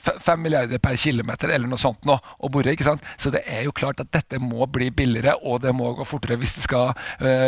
fem 0.00 0.42
milliarder 0.42 0.80
per 0.82 0.98
kilometer 1.00 1.54
eller 1.54 1.70
noe 1.70 1.80
sånt 1.80 2.06
nå 2.08 2.14
å 2.16 2.48
bore. 2.52 2.72
ikke 2.72 2.86
sant? 2.86 3.04
Så 3.20 3.32
det 3.32 3.42
er 3.48 3.66
jo 3.66 3.74
klart 3.76 4.00
at 4.02 4.12
dette 4.12 4.40
må 4.40 4.64
bli 4.70 4.88
billigere, 4.96 5.34
og 5.44 5.60
det 5.64 5.74
må 5.76 5.90
gå 5.98 6.06
fortere 6.08 6.38
hvis 6.40 6.54
det 6.56 6.64
skal 6.64 6.94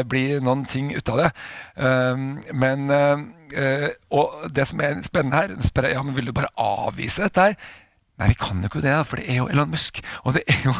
bli 0.08 0.24
noen 0.44 0.66
ting 0.68 0.90
ut 0.92 1.12
av 1.12 1.22
det. 1.22 1.30
men 2.52 2.90
Uh, 2.92 3.41
og 4.12 4.48
det 4.54 4.64
som 4.70 4.80
er 4.80 5.00
spennende 5.06 5.38
her, 5.38 5.54
spør 5.64 5.88
jeg, 5.88 5.96
ja, 5.96 6.02
men 6.06 6.16
vil 6.16 6.30
du 6.30 6.34
bare 6.36 6.52
avvise 6.60 7.26
dette 7.26 7.48
her? 7.50 7.56
Nei, 8.20 8.28
vi 8.28 8.36
kan 8.38 8.60
jo 8.60 8.68
ikke 8.68 8.82
det, 8.84 8.92
for 9.08 9.18
det 9.18 9.24
er 9.32 9.38
jo 9.40 9.48
Elon 9.50 9.70
Musk. 9.72 9.98
Og 10.22 10.36
det 10.36 10.42
jo, 10.66 10.74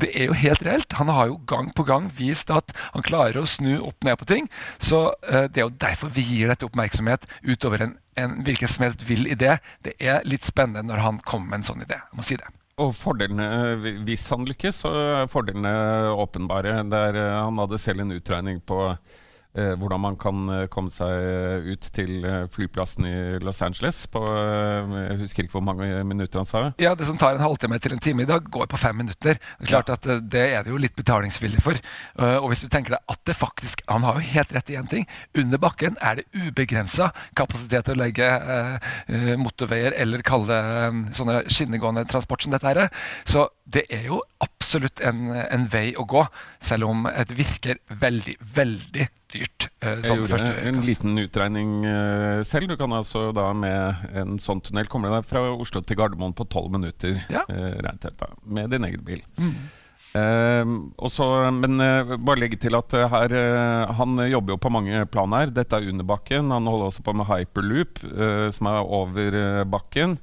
det 0.00 0.08
er 0.16 0.30
jo 0.30 0.38
helt 0.40 0.64
reelt. 0.66 0.96
Han 0.98 1.12
har 1.12 1.28
jo 1.30 1.36
gang 1.46 1.68
på 1.76 1.84
gang 1.86 2.08
vist 2.16 2.50
at 2.50 2.72
han 2.94 3.04
klarer 3.06 3.42
å 3.42 3.48
snu 3.48 3.76
opp 3.84 4.02
ned 4.06 4.16
på 4.18 4.28
ting. 4.30 4.48
Så 4.82 5.04
uh, 5.12 5.44
det 5.46 5.60
er 5.60 5.68
jo 5.68 5.76
derfor 5.84 6.10
vi 6.16 6.24
gir 6.26 6.50
dette 6.50 6.66
oppmerksomhet 6.66 7.28
utover 7.44 7.86
en, 7.86 7.94
en 8.18 8.40
hvilken 8.46 8.72
som 8.72 8.86
helst 8.86 9.04
vill 9.06 9.28
idé. 9.30 9.58
Det 9.84 9.94
er 10.00 10.26
litt 10.26 10.48
spennende 10.48 10.88
når 10.88 11.04
han 11.04 11.22
kommer 11.28 11.52
med 11.52 11.60
en 11.60 11.70
sånn 11.70 11.84
idé. 11.84 12.00
Jeg 12.00 12.18
må 12.18 12.26
si 12.26 12.40
det. 12.40 12.50
Og 12.82 12.94
fordelene, 12.96 13.76
Hvis 14.06 14.24
han 14.32 14.48
lykkes, 14.48 14.82
så 14.82 14.92
er 14.96 15.30
fordelene 15.30 15.74
åpenbare. 16.18 16.80
Der, 16.90 17.20
uh, 17.20 17.42
han 17.44 17.60
hadde 17.62 17.82
selv 17.84 18.02
en 18.02 18.16
utregning 18.16 18.58
på 18.64 18.86
eh, 18.94 19.20
hvordan 19.52 20.00
man 20.00 20.16
kan 20.16 20.48
eh, 20.48 20.66
komme 20.72 20.88
seg 20.92 21.66
ut 21.68 21.88
til 21.92 22.24
eh, 22.24 22.46
flyplassen 22.52 23.04
i 23.04 23.14
Los 23.44 23.60
Angeles 23.64 23.98
på 24.08 24.22
eh, 24.24 24.94
Jeg 25.10 25.18
husker 25.20 25.44
ikke 25.44 25.58
hvor 25.58 25.66
mange 25.66 25.88
minutter 26.08 26.40
han 26.40 26.48
sa. 26.48 26.62
Ja, 26.80 26.94
Det 26.96 27.04
som 27.08 27.18
tar 27.20 27.36
en 27.36 27.44
halvtime 27.44 27.76
til 27.82 27.92
en 27.92 28.00
time 28.00 28.24
i 28.24 28.28
dag, 28.28 28.46
går 28.48 28.70
på 28.72 28.80
fem 28.80 28.96
minutter. 29.02 29.36
Er 29.60 29.68
klart 29.68 29.92
at 29.92 30.08
eh, 30.08 30.22
det 30.24 30.44
er 30.56 30.64
det 30.64 30.72
jo 30.72 30.80
litt 30.80 30.96
betalingsvillig 30.96 31.60
for. 31.64 31.76
Eh, 31.76 32.38
og 32.38 32.48
hvis 32.52 32.64
du 32.64 32.70
tenker 32.72 32.96
deg 32.96 33.12
at 33.12 33.20
det 33.28 33.36
faktisk 33.36 33.82
Han 33.92 34.06
har 34.06 34.16
jo 34.18 34.32
helt 34.32 34.52
rett 34.56 34.70
i 34.72 34.78
én 34.80 34.88
ting. 34.88 35.06
Under 35.36 35.60
bakken 35.60 35.98
er 36.00 36.22
det 36.22 36.26
ubegrensa 36.32 37.10
kapasitet 37.36 37.84
til 37.90 37.98
å 37.98 38.02
legge 38.02 38.24
eh, 38.24 38.92
eh, 39.12 39.32
motorveier 39.36 39.92
eller 40.00 40.24
kalle 40.24 40.48
det 40.48 40.60
eh, 40.80 41.02
sånne 41.18 41.42
skinnegående 41.52 42.06
transport 42.08 42.42
som 42.46 42.56
dette 42.56 42.68
her. 42.72 42.86
er. 42.86 43.04
Så 43.28 43.50
det 43.64 43.84
er 43.94 44.06
jo 44.08 44.16
absolutt 44.42 45.00
en, 45.06 45.28
en 45.32 45.66
vei 45.70 45.92
å 45.94 46.04
gå, 46.08 46.22
selv 46.64 46.88
om 46.90 47.04
det 47.06 47.36
virker 47.38 47.78
veldig, 48.00 48.34
veldig 48.56 49.06
dyrt. 49.32 49.68
eh, 49.80 50.00
Jeg 50.02 50.16
gjorde 50.18 50.40
en 50.66 50.80
kast. 50.80 50.88
liten 50.88 51.18
utregning 51.22 51.70
eh, 51.86 52.42
selv. 52.48 52.68
Du 52.72 52.76
kan 52.80 52.92
altså 52.96 53.28
da 53.36 53.52
med 53.56 54.02
en 54.18 54.34
sånn 54.42 54.60
tunnel 54.66 54.90
komme 54.90 55.12
deg 55.14 55.24
fra 55.30 55.44
Oslo 55.54 55.80
til 55.86 55.96
Gardermoen 56.00 56.34
på 56.36 56.48
tolv 56.52 56.74
minutter. 56.74 57.22
Ja. 57.32 57.44
eh, 57.48 57.78
rent 57.86 58.02
helt 58.08 58.18
da, 58.20 58.32
Med 58.44 58.70
din 58.74 58.84
egen 58.90 59.06
bil. 59.06 59.22
Eh, 60.12 60.64
Også, 61.00 61.24
men 61.56 61.80
eh, 61.80 62.12
bare 62.20 62.42
legge 62.42 62.58
til 62.60 62.76
at 62.76 62.92
eh, 62.98 63.06
her 63.14 63.32
han 63.96 64.18
jobber 64.28 64.52
jo 64.56 64.60
på 64.60 64.72
mange 64.74 65.06
plan 65.08 65.32
her. 65.38 65.54
Dette 65.54 65.78
er 65.78 65.88
under 65.88 66.04
bakken. 66.04 66.50
Han 66.52 66.68
holder 66.68 66.90
også 66.90 67.04
på 67.06 67.14
med 67.16 67.30
hyperloop, 67.30 68.02
som 68.58 68.68
er 68.74 68.82
over 69.00 69.64
bakken. 69.70 70.18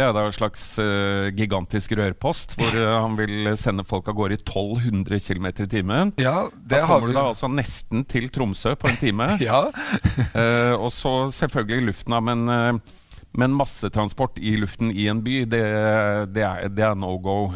Det 0.00 0.06
er 0.06 0.14
da 0.16 0.22
en 0.24 0.32
slags 0.32 0.62
uh, 0.80 1.28
gigantisk 1.36 1.92
rørpost 1.98 2.54
hvor 2.56 2.72
uh, 2.72 3.02
han 3.02 3.18
vil 3.18 3.50
sende 3.60 3.84
folk 3.84 4.06
av 4.08 4.16
gårde 4.16 4.38
i 4.38 4.40
1200 4.40 5.20
km 5.20 5.48
i 5.50 5.66
timen. 5.68 6.12
Ja, 6.16 6.46
det 6.56 6.78
Da 6.80 6.86
kommer 6.88 7.10
du 7.10 7.18
da 7.18 7.26
altså 7.34 7.50
nesten 7.52 8.06
til 8.08 8.30
Tromsø 8.32 8.72
på 8.80 8.88
en 8.88 8.96
time. 9.00 9.34
Ja, 9.44 9.66
uh, 9.68 10.74
og 10.84 10.88
så 10.94 11.12
selvfølgelig 11.36 11.90
luften, 11.90 12.16
da. 12.16 12.20
Men, 12.24 12.80
men 13.36 13.54
massetransport 13.58 14.40
i 14.40 14.54
luften 14.56 14.88
i 14.88 15.04
en 15.12 15.20
by, 15.26 15.42
det, 15.52 15.62
det 16.32 16.46
er, 16.48 16.72
det 16.72 16.86
er 16.86 16.96
no 16.96 17.12
go, 17.20 17.50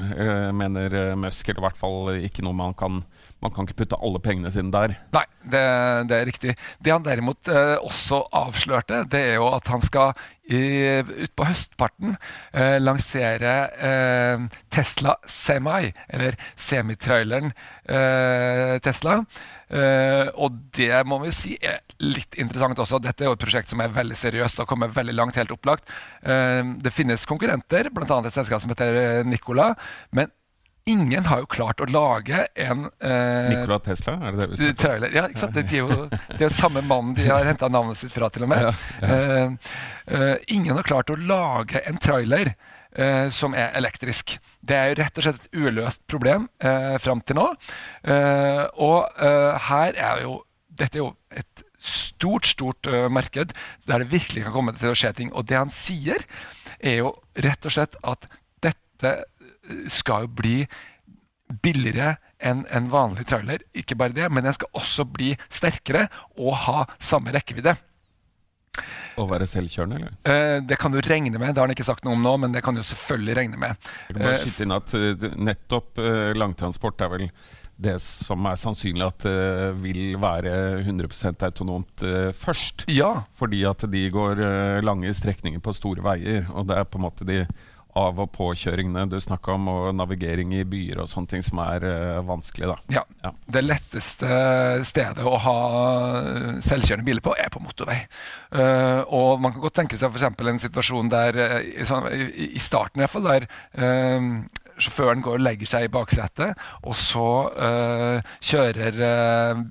mener 0.52 1.14
Musk. 1.16 1.48
Eller 1.48 1.62
i 1.62 1.66
hvert 1.70 1.80
fall 1.80 2.26
ikke 2.28 2.44
noe 2.44 2.56
man 2.56 2.76
kan 2.76 3.00
Man 3.44 3.52
kan 3.52 3.66
ikke 3.66 3.82
putte 3.82 3.98
alle 4.00 4.20
pengene 4.24 4.48
sine 4.48 4.72
der. 4.72 4.94
Nei, 5.12 5.26
det, 5.44 5.64
det 6.08 6.16
er 6.16 6.28
riktig. 6.30 6.54
Det 6.80 6.92
han 6.94 7.04
derimot 7.04 7.50
eh, 7.52 7.74
også 7.76 8.22
avslørte, 8.32 9.02
det 9.12 9.20
er 9.34 9.34
jo 9.36 9.50
at 9.52 9.68
han 9.68 9.84
skal 9.84 10.14
utpå 10.44 11.46
høstparten 11.48 12.16
eh, 12.52 12.76
lansere 12.82 13.54
eh, 13.80 14.44
Tesla 14.72 15.16
Semi, 15.26 15.92
eller 16.08 16.36
semitraileren 16.60 17.52
eh, 17.88 18.76
Tesla. 18.84 19.22
Eh, 19.74 20.28
og 20.36 20.58
det 20.76 21.00
må 21.08 21.18
vi 21.24 21.32
si 21.34 21.56
er 21.56 21.80
litt 22.04 22.36
interessant 22.40 22.78
også. 22.78 23.00
Dette 23.02 23.24
er 23.24 23.30
jo 23.30 23.38
et 23.38 23.42
prosjekt 23.42 23.72
som 23.72 23.80
er 23.80 23.94
veldig 23.94 24.18
seriøst 24.18 24.60
og 24.60 24.68
kommer 24.70 24.92
veldig 24.92 25.16
langt, 25.16 25.40
helt 25.40 25.54
opplagt. 25.54 25.88
Eh, 26.22 26.62
det 26.84 26.92
finnes 26.94 27.28
konkurrenter, 27.28 27.90
bl.a. 27.94 28.20
et 28.20 28.36
selskap 28.36 28.62
som 28.62 28.74
heter 28.74 29.00
eh, 29.00 29.20
Nicola. 29.26 29.72
Men 30.14 30.32
ingen 30.90 31.24
har 31.30 31.42
jo 31.44 31.48
klart 31.50 31.80
å 31.80 31.88
lage 31.88 32.44
en 32.60 32.86
eh, 33.00 33.48
Nikola 33.50 33.78
Tesla, 33.84 34.18
er 34.20 34.36
det 34.36 34.48
det 34.50 34.60
vi 34.60 34.70
trailer. 34.78 35.14
Ja, 35.16 35.24
ikke 35.30 35.42
sant? 35.44 35.56
Det, 35.56 35.64
de 35.70 35.80
er 35.80 35.82
jo, 35.84 36.06
det 36.10 36.46
er 36.48 36.54
samme 36.54 36.84
mann 36.84 37.14
de 37.16 37.26
har 37.28 37.46
henta 37.48 37.70
navnet 37.72 38.00
sitt 38.00 38.12
fra, 38.14 38.28
til 38.32 38.46
og 38.46 38.52
med. 38.52 38.70
Eh, 39.04 39.74
eh, 40.12 40.36
ingen 40.52 40.76
har 40.76 40.86
klart 40.86 41.12
å 41.12 41.18
lage 41.18 41.80
en 41.88 42.00
trailer 42.02 42.52
eh, 42.52 43.28
som 43.34 43.56
er 43.56 43.74
elektrisk. 43.78 44.36
Det 44.60 44.76
er 44.76 44.92
jo 44.92 44.98
rett 45.00 45.20
og 45.20 45.26
slett 45.26 45.44
et 45.44 45.60
uløst 45.60 46.02
problem 46.10 46.48
eh, 46.60 46.96
fram 47.02 47.24
til 47.24 47.40
nå. 47.40 47.50
Eh, 48.04 48.64
og 48.84 49.22
eh, 49.24 49.68
her 49.70 50.00
er 50.10 50.26
jo 50.26 50.42
Dette 50.74 50.98
er 50.98 51.04
jo 51.04 51.12
et 51.30 51.62
stort, 51.84 52.48
stort 52.48 52.88
uh, 52.90 53.06
marked 53.12 53.52
der 53.86 54.02
det 54.02 54.10
virkelig 54.10 54.42
kan 54.46 54.54
komme 54.56 54.72
til 54.74 54.90
å 54.90 54.96
skje 54.98 55.12
ting. 55.20 55.28
Og 55.36 55.46
det 55.46 55.58
han 55.60 55.70
sier, 55.70 56.24
er 56.80 56.96
jo 57.02 57.12
rett 57.44 57.68
og 57.68 57.74
slett 57.76 57.94
at 58.02 58.26
dette 58.64 59.12
skal 59.92 60.26
jo 60.26 60.34
bli 60.42 60.58
billigere 61.64 62.16
enn 62.44 62.64
en 62.72 62.90
vanlig 62.92 63.26
trailer. 63.30 63.64
Ikke 63.76 63.96
bare 63.98 64.16
det, 64.16 64.28
men 64.32 64.44
den 64.46 64.56
skal 64.56 64.72
også 64.76 65.06
bli 65.08 65.34
sterkere 65.52 66.06
og 66.36 66.54
ha 66.66 66.84
samme 66.98 67.34
rekkevidde. 67.34 67.76
Å 69.14 69.24
være 69.30 69.46
selvkjørende, 69.46 69.98
eller? 70.00 70.14
Eh, 70.26 70.60
det 70.66 70.78
kan 70.82 70.90
du 70.90 70.98
regne 71.04 71.38
med. 71.38 71.52
Det 71.54 71.60
har 71.62 71.68
han 71.68 71.74
ikke 71.76 71.86
sagt 71.86 72.06
noe 72.06 72.16
om 72.16 72.24
nå, 72.24 72.32
men 72.42 72.54
det 72.56 72.64
kan 72.66 72.74
du 72.74 72.82
selvfølgelig 72.82 73.36
regne 73.38 73.60
med. 73.60 73.90
Jeg 74.08 74.16
kan 74.16 74.24
bare 74.24 74.32
Eh, 74.34 74.40
skyte 74.42 74.64
inn 74.66 74.74
at 74.74 74.94
eh, 74.98 75.28
nettopp 75.50 76.00
eh, 76.02 76.32
langtransport 76.34 77.04
er 77.06 77.12
vel 77.12 77.28
det 77.84 77.94
som 78.02 78.46
er 78.46 78.58
sannsynlig 78.58 79.06
at 79.06 79.24
eh, 79.30 79.68
vil 79.82 80.18
være 80.22 80.56
100% 80.82 81.46
autonomt 81.46 82.04
først. 82.38 82.84
Ja, 82.90 83.12
Fordi 83.38 83.62
at 83.70 83.86
de 83.90 84.02
går 84.14 84.42
lange 84.82 85.14
strekninger 85.14 85.62
på 85.62 85.74
store 85.74 86.02
veier. 86.02 86.50
Og 86.54 86.66
det 86.70 86.80
er 86.80 86.90
på 86.90 86.98
en 86.98 87.06
måte 87.06 87.26
de 87.30 87.44
av- 87.98 88.20
og 88.20 88.30
påkjøringene 88.34 89.06
du 89.10 89.18
snakka 89.22 89.54
om, 89.54 89.68
og 89.70 89.88
navigering 89.96 90.54
i 90.56 90.64
byer 90.68 91.02
og 91.02 91.10
sånne 91.10 91.30
ting 91.30 91.44
som 91.46 91.60
er 91.64 91.86
uh, 91.86 92.22
vanskelig, 92.26 92.70
da. 92.72 92.98
ja. 92.98 93.04
Ja. 93.24 93.32
Det 93.54 93.62
letteste 93.64 94.28
stedet 94.84 95.24
å 95.24 95.36
ha 95.40 95.58
selvkjørende 96.64 97.06
biler 97.06 97.24
på, 97.24 97.34
er 97.38 97.52
på 97.52 97.62
motorvei. 97.64 98.02
Uh, 98.52 99.00
og 99.14 99.40
man 99.42 99.54
kan 99.54 99.64
godt 99.64 99.78
tenke 99.80 100.00
seg 100.00 100.12
f.eks. 100.12 100.26
en 100.54 100.62
situasjon 100.62 101.12
der, 101.12 101.38
eh, 101.40 101.56
i, 101.80 102.48
i, 102.50 102.62
starten 102.62 103.00
i 103.00 103.04
hvert 103.04 103.14
fall, 103.14 103.28
der 103.28 103.46
eh, 103.46 104.28
sjåføren 104.78 105.22
går 105.24 105.38
og 105.38 105.44
legger 105.44 105.70
seg 105.70 105.86
i 105.86 105.92
baksetet, 105.92 106.58
og 106.82 106.96
så 106.98 107.28
eh, 107.68 108.34
kjører 108.44 108.98
eh, 109.08 109.62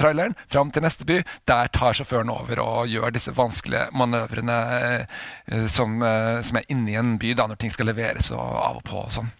traileren 0.00 0.36
fram 0.48 0.72
til 0.74 0.86
neste 0.86 1.06
by. 1.08 1.20
Der 1.50 1.72
tar 1.74 1.96
sjåføren 1.96 2.32
over 2.32 2.62
og 2.64 2.92
gjør 2.92 3.14
disse 3.14 3.34
vanskelige 3.36 3.88
manøvrene 3.94 4.58
eh, 4.80 5.64
som, 5.70 6.00
som 6.44 6.60
er 6.60 6.68
inni 6.72 6.98
en 6.98 7.16
by 7.20 7.34
da, 7.38 7.48
når 7.50 7.60
ting 7.62 7.72
skal 7.74 7.90
leveres 7.92 8.32
og 8.34 8.42
av 8.42 8.82
og 8.82 8.86
på 8.88 9.00
og 9.04 9.16
sånn. 9.18 9.32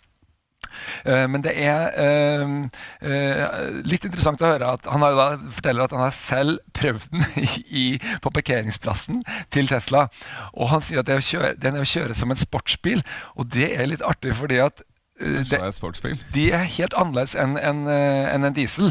Eh, 1.04 1.26
Men 1.30 1.44
det 1.44 1.54
er 1.60 1.90
eh, 2.00 2.54
eh, 3.02 3.68
litt 3.84 4.04
interessant 4.04 4.42
å 4.42 4.52
høre 4.54 4.72
at 4.78 4.88
han 4.90 5.04
forteller 5.56 5.84
at 5.86 5.94
han 5.96 6.04
har 6.06 6.16
selv 6.16 6.58
prøvd 6.76 7.10
den 7.12 7.26
i, 7.84 7.86
på 8.22 8.32
parkeringsplassen 8.34 9.22
til 9.54 9.70
Tesla. 9.70 10.08
Og 10.52 10.72
han 10.72 10.84
sier 10.84 11.02
at 11.02 11.10
det 11.10 11.16
er 11.16 11.22
å 11.22 11.28
kjøre, 11.28 11.54
den 11.60 11.78
er 11.78 11.84
å 11.86 11.92
kjøre 11.94 12.16
som 12.18 12.32
en 12.32 12.40
sportsbil, 12.40 13.04
og 13.38 13.52
det 13.54 13.72
er 13.74 13.90
litt 13.90 14.04
artig 14.04 14.34
fordi 14.38 14.60
at 14.64 14.84
det, 15.20 15.60
de 16.34 16.48
er 16.50 16.64
helt 16.74 16.94
annerledes 16.98 17.36
enn 17.38 17.54
en, 17.54 17.84
en, 17.86 18.46
en 18.48 18.56
diesel. 18.56 18.90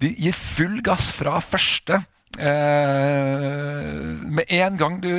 De 0.00 0.12
gir 0.14 0.36
full 0.36 0.78
gass 0.86 1.10
fra 1.12 1.40
første. 1.42 2.04
Eh, 2.38 3.90
med 4.30 4.44
en 4.48 4.76
gang 4.78 5.00
du 5.02 5.10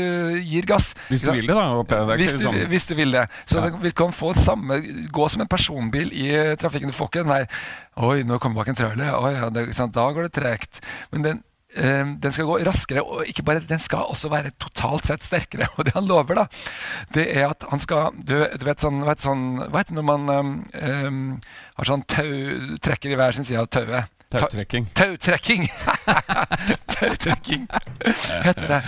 gir 0.41 0.65
gass. 0.69 0.93
Hvis 1.09 1.25
du 1.25 1.31
vil 1.33 1.47
det, 1.49 1.55
da. 1.57 1.83
Det 2.07 2.17
Hvis 2.21 2.37
du, 2.37 2.45
sånn 2.45 2.59
hvis 2.71 2.87
du 2.89 2.95
vil 2.95 3.11
det. 3.11 3.27
Så 3.45 3.59
Ja. 3.61 3.69
vi 3.81 3.91
kan 3.91 4.11
få 4.11 4.33
samme, 4.35 4.81
gå 5.11 5.29
som 5.29 5.41
en 5.41 5.47
personbil 5.47 6.11
i 6.13 6.55
trafikken. 6.55 6.87
Du 6.91 6.93
får 6.95 7.09
ikke 7.09 7.23
den 7.23 7.33
der 7.35 7.47
Oi, 7.97 8.23
nå 8.23 8.39
kommer 8.39 8.61
bak 8.61 8.69
en 8.69 8.75
trailer. 8.75 9.13
Oi, 9.19 9.33
ja, 9.35 9.49
det. 9.49 9.67
Da 9.75 10.11
går 10.11 10.23
det 10.29 10.31
tregt. 10.33 10.79
Men 11.11 11.21
den, 11.21 11.43
eh, 11.75 12.05
den 12.23 12.31
skal 12.31 12.45
gå 12.45 12.63
raskere, 12.65 13.03
og 13.03 13.25
ikke 13.27 13.43
bare 13.43 13.59
den 13.59 13.79
skal 13.79 14.07
også 14.07 14.29
være 14.31 14.51
totalt 14.57 15.05
sett 15.05 15.23
sterkere. 15.23 15.67
Og 15.77 15.85
det 15.85 15.93
han 15.93 16.07
lover, 16.07 16.35
da, 16.35 16.45
det 17.13 17.27
er 17.35 17.49
at 17.49 17.63
han 17.69 17.79
skal 17.79 18.11
Du, 18.15 18.47
du 18.57 18.65
vet 18.65 18.79
sånn, 18.79 19.03
vet 19.05 19.19
sånn 19.19 19.67
Hva 19.69 19.83
heter 19.83 19.93
det 19.95 19.99
når 20.01 20.07
man 20.07 20.65
eh, 20.73 21.37
har 21.75 21.85
sånn 21.85 22.03
tau 22.07 22.77
Trekker 22.81 23.11
i 23.11 23.15
hver 23.19 23.31
sin 23.35 23.45
side 23.45 23.59
av 23.59 23.67
tauet? 23.67 24.07
Ta- 24.31 24.45
tautrekking. 24.45 24.87
Tautrekking! 24.95 25.67
Tautrekking 26.95 27.67
heter 28.43 28.67
det. 28.67 28.81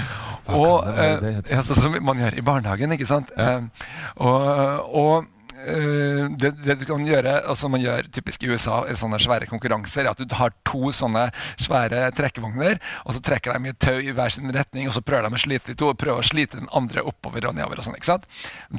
Og, 0.47 0.85
det 0.85 0.95
være 0.95 1.19
det 1.19 1.29
eh, 1.29 1.35
heter? 1.35 1.55
ja, 1.55 1.61
sånn 1.67 1.79
som 1.79 1.97
man 2.03 2.21
gjør 2.23 2.37
i 2.39 2.43
barnehagen, 2.45 2.95
ikke 2.95 3.07
sant? 3.09 3.31
Ja. 3.37 3.57
Eh, 3.57 3.89
og 4.23 4.95
og 5.03 5.29
eh, 5.69 6.25
det, 6.39 6.51
det 6.63 6.75
du 6.81 6.85
kan 6.89 7.03
gjøre, 7.07 7.35
og 7.49 7.57
som 7.59 7.73
man 7.73 7.83
gjør 7.83 8.07
typisk 8.13 8.43
i 8.43 8.49
USA 8.51 8.81
i 8.89 8.95
sånne 8.97 9.19
svære 9.21 9.47
konkurranser, 9.49 10.05
er 10.05 10.11
at 10.11 10.21
du 10.21 10.35
har 10.37 10.53
to 10.67 10.91
sånne 10.95 11.27
svære 11.61 12.05
trekkevogner, 12.17 12.81
og 13.03 13.15
så 13.15 13.23
trekker 13.23 13.55
de 13.55 13.71
i 13.71 13.75
tau 13.77 13.99
i 14.01 14.13
hver 14.15 14.33
sin 14.33 14.51
retning, 14.55 14.89
og 14.89 14.95
så 14.97 15.03
prøver 15.05 15.27
de 15.27 15.39
å 15.39 15.43
slite 15.45 15.71
de 15.71 15.77
to, 15.79 15.91
og 15.93 15.99
prøver 16.01 16.23
å 16.23 16.27
slite 16.27 16.59
den 16.59 16.71
andre 16.75 17.05
oppover 17.09 17.49
og 17.49 17.57
nedover. 17.57 17.81
og 17.81 17.87
sånn, 17.87 17.97
ikke 17.99 18.11
sant? 18.11 18.27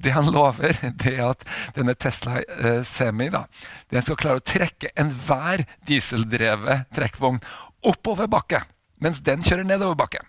Det 0.04 0.14
han 0.16 0.30
lover, 0.34 0.78
det 1.04 1.16
er 1.16 1.24
at 1.30 1.46
denne 1.78 1.96
Tesla 1.98 2.40
uh, 2.42 2.82
Semi 2.86 3.30
da, 3.34 3.46
den 3.94 4.04
skal 4.04 4.20
klare 4.20 4.42
å 4.42 4.44
trekke 4.44 4.92
enhver 5.00 5.64
dieseldrevet 5.88 6.90
trekkvogn 6.94 7.42
oppover 7.84 8.30
bakke, 8.30 8.64
mens 9.02 9.20
den 9.24 9.44
kjører 9.44 9.66
nedover 9.68 9.98
bakke. 9.98 10.24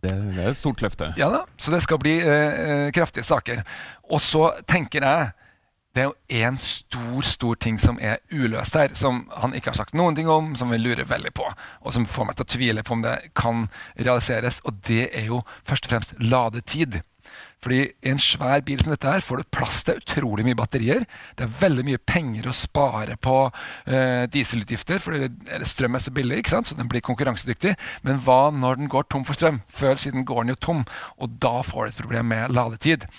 Det, 0.00 0.14
det 0.32 0.44
er 0.44 0.54
et 0.54 0.56
stort 0.56 0.80
løfte. 0.80 1.10
Ja 1.20 1.28
da, 1.32 1.42
så 1.60 1.72
det 1.74 1.82
skal 1.84 2.00
bli 2.00 2.14
eh, 2.24 2.60
eh, 2.64 2.86
kraftige 2.96 3.26
saker. 3.26 3.60
Og 4.08 4.22
så 4.24 4.46
tenker 4.68 5.04
jeg 5.04 5.28
det 5.94 6.02
er 6.02 6.06
jo 6.06 6.44
én 6.46 6.58
stor 6.62 7.26
stor 7.26 7.56
ting 7.58 7.78
som 7.82 7.98
er 7.98 8.20
uløst 8.30 8.76
her, 8.78 8.94
som 8.94 9.24
han 9.34 9.54
ikke 9.58 9.72
har 9.72 9.80
sagt 9.80 9.96
noen 9.98 10.14
ting 10.14 10.30
om, 10.30 10.52
som 10.56 10.70
vi 10.70 10.78
lurer 10.78 11.08
veldig 11.10 11.32
på, 11.34 11.48
og 11.82 11.94
som 11.94 12.06
får 12.06 12.28
meg 12.28 12.38
til 12.38 12.46
å 12.46 12.52
tvile 12.54 12.84
på 12.86 12.94
om 12.94 13.02
det 13.02 13.16
kan 13.34 13.66
realiseres. 13.98 14.60
Og 14.64 14.78
det 14.86 15.08
er 15.10 15.26
jo 15.32 15.42
først 15.66 15.88
og 15.88 15.96
fremst 15.96 16.14
ladetid. 16.22 17.00
Fordi 17.60 17.80
i 17.90 18.08
en 18.08 18.22
svær 18.22 18.62
bil 18.64 18.80
som 18.80 18.94
dette 18.94 19.10
her 19.10 19.24
får 19.24 19.42
du 19.42 19.50
plass 19.52 19.82
til 19.84 19.98
utrolig 20.00 20.46
mye 20.46 20.56
batterier. 20.56 21.04
Det 21.36 21.44
er 21.44 21.58
veldig 21.60 21.84
mye 21.90 22.00
penger 22.08 22.48
å 22.48 22.56
spare 22.56 23.18
på 23.20 23.36
uh, 23.50 24.24
dieselutgifter, 24.32 25.02
for 25.02 25.28
strøm 25.68 25.98
er 25.98 26.04
så 26.06 26.14
billig, 26.14 26.40
ikke 26.40 26.54
sant? 26.54 26.70
så 26.70 26.78
den 26.78 26.88
blir 26.90 27.04
konkurransedyktig. 27.04 27.74
Men 28.06 28.22
hva 28.24 28.42
når 28.54 28.80
den 28.80 28.92
går 28.92 29.10
tom 29.10 29.26
for 29.28 29.36
strøm? 29.36 29.60
Før 29.68 30.00
siden 30.00 30.24
går 30.28 30.44
den 30.44 30.54
jo 30.54 30.60
tom, 30.70 30.84
og 31.18 31.40
da 31.42 31.58
får 31.66 31.82
du 31.82 31.92
et 31.92 32.04
problem 32.04 32.32
med 32.32 32.54
ladetid. 32.56 33.10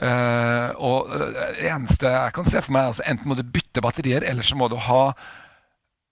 Uh, 0.00 0.72
og 0.80 1.12
det 1.12 1.68
eneste 1.68 2.10
jeg 2.10 2.36
kan 2.36 2.48
se 2.48 2.62
for 2.64 2.74
meg, 2.74 2.92
altså 2.92 3.04
enten 3.06 3.28
må 3.28 3.36
du 3.38 3.44
bytte 3.44 3.84
batterier, 3.84 4.24
eller 4.24 4.46
så 4.46 4.56
må 4.58 4.70
du 4.72 4.78
ha 4.88 5.04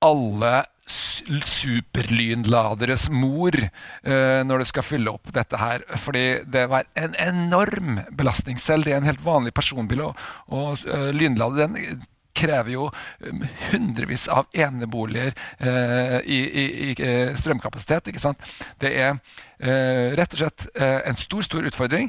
alle 0.05 0.55
superlynladeres 0.91 3.05
mor 3.15 3.55
uh, 3.55 4.41
når 4.47 4.63
du 4.63 4.67
skal 4.71 4.87
fylle 4.87 5.13
opp 5.13 5.33
dette 5.35 5.57
her. 5.61 5.85
Fordi 6.01 6.25
det 6.51 6.65
var 6.73 6.85
en 6.99 7.15
enorm 7.21 8.01
belastning. 8.17 8.59
Selv 8.61 8.85
det 8.87 8.93
er 8.95 8.99
en 9.03 9.11
helt 9.11 9.25
vanlig 9.25 9.53
personbil 9.57 10.01
og 10.09 10.15
uh, 10.49 11.11
lynlade 11.15 11.61
den 11.61 11.77
krever 12.41 12.71
jo 12.73 12.85
hundrevis 13.73 14.29
av 14.31 14.45
eneboliger 14.57 15.33
uh, 15.61 16.19
i, 16.23 16.39
i, 16.39 16.65
i, 16.89 16.95
strømkapasitet. 17.37 18.09
ikke 18.09 18.23
sant? 18.23 18.39
Det 18.81 18.91
er 18.97 19.13
rett 20.17 20.33
og 20.33 20.39
slett 20.41 20.61
en 20.81 21.17
stor, 21.21 21.43
stor 21.45 21.67
utfordring 21.69 22.09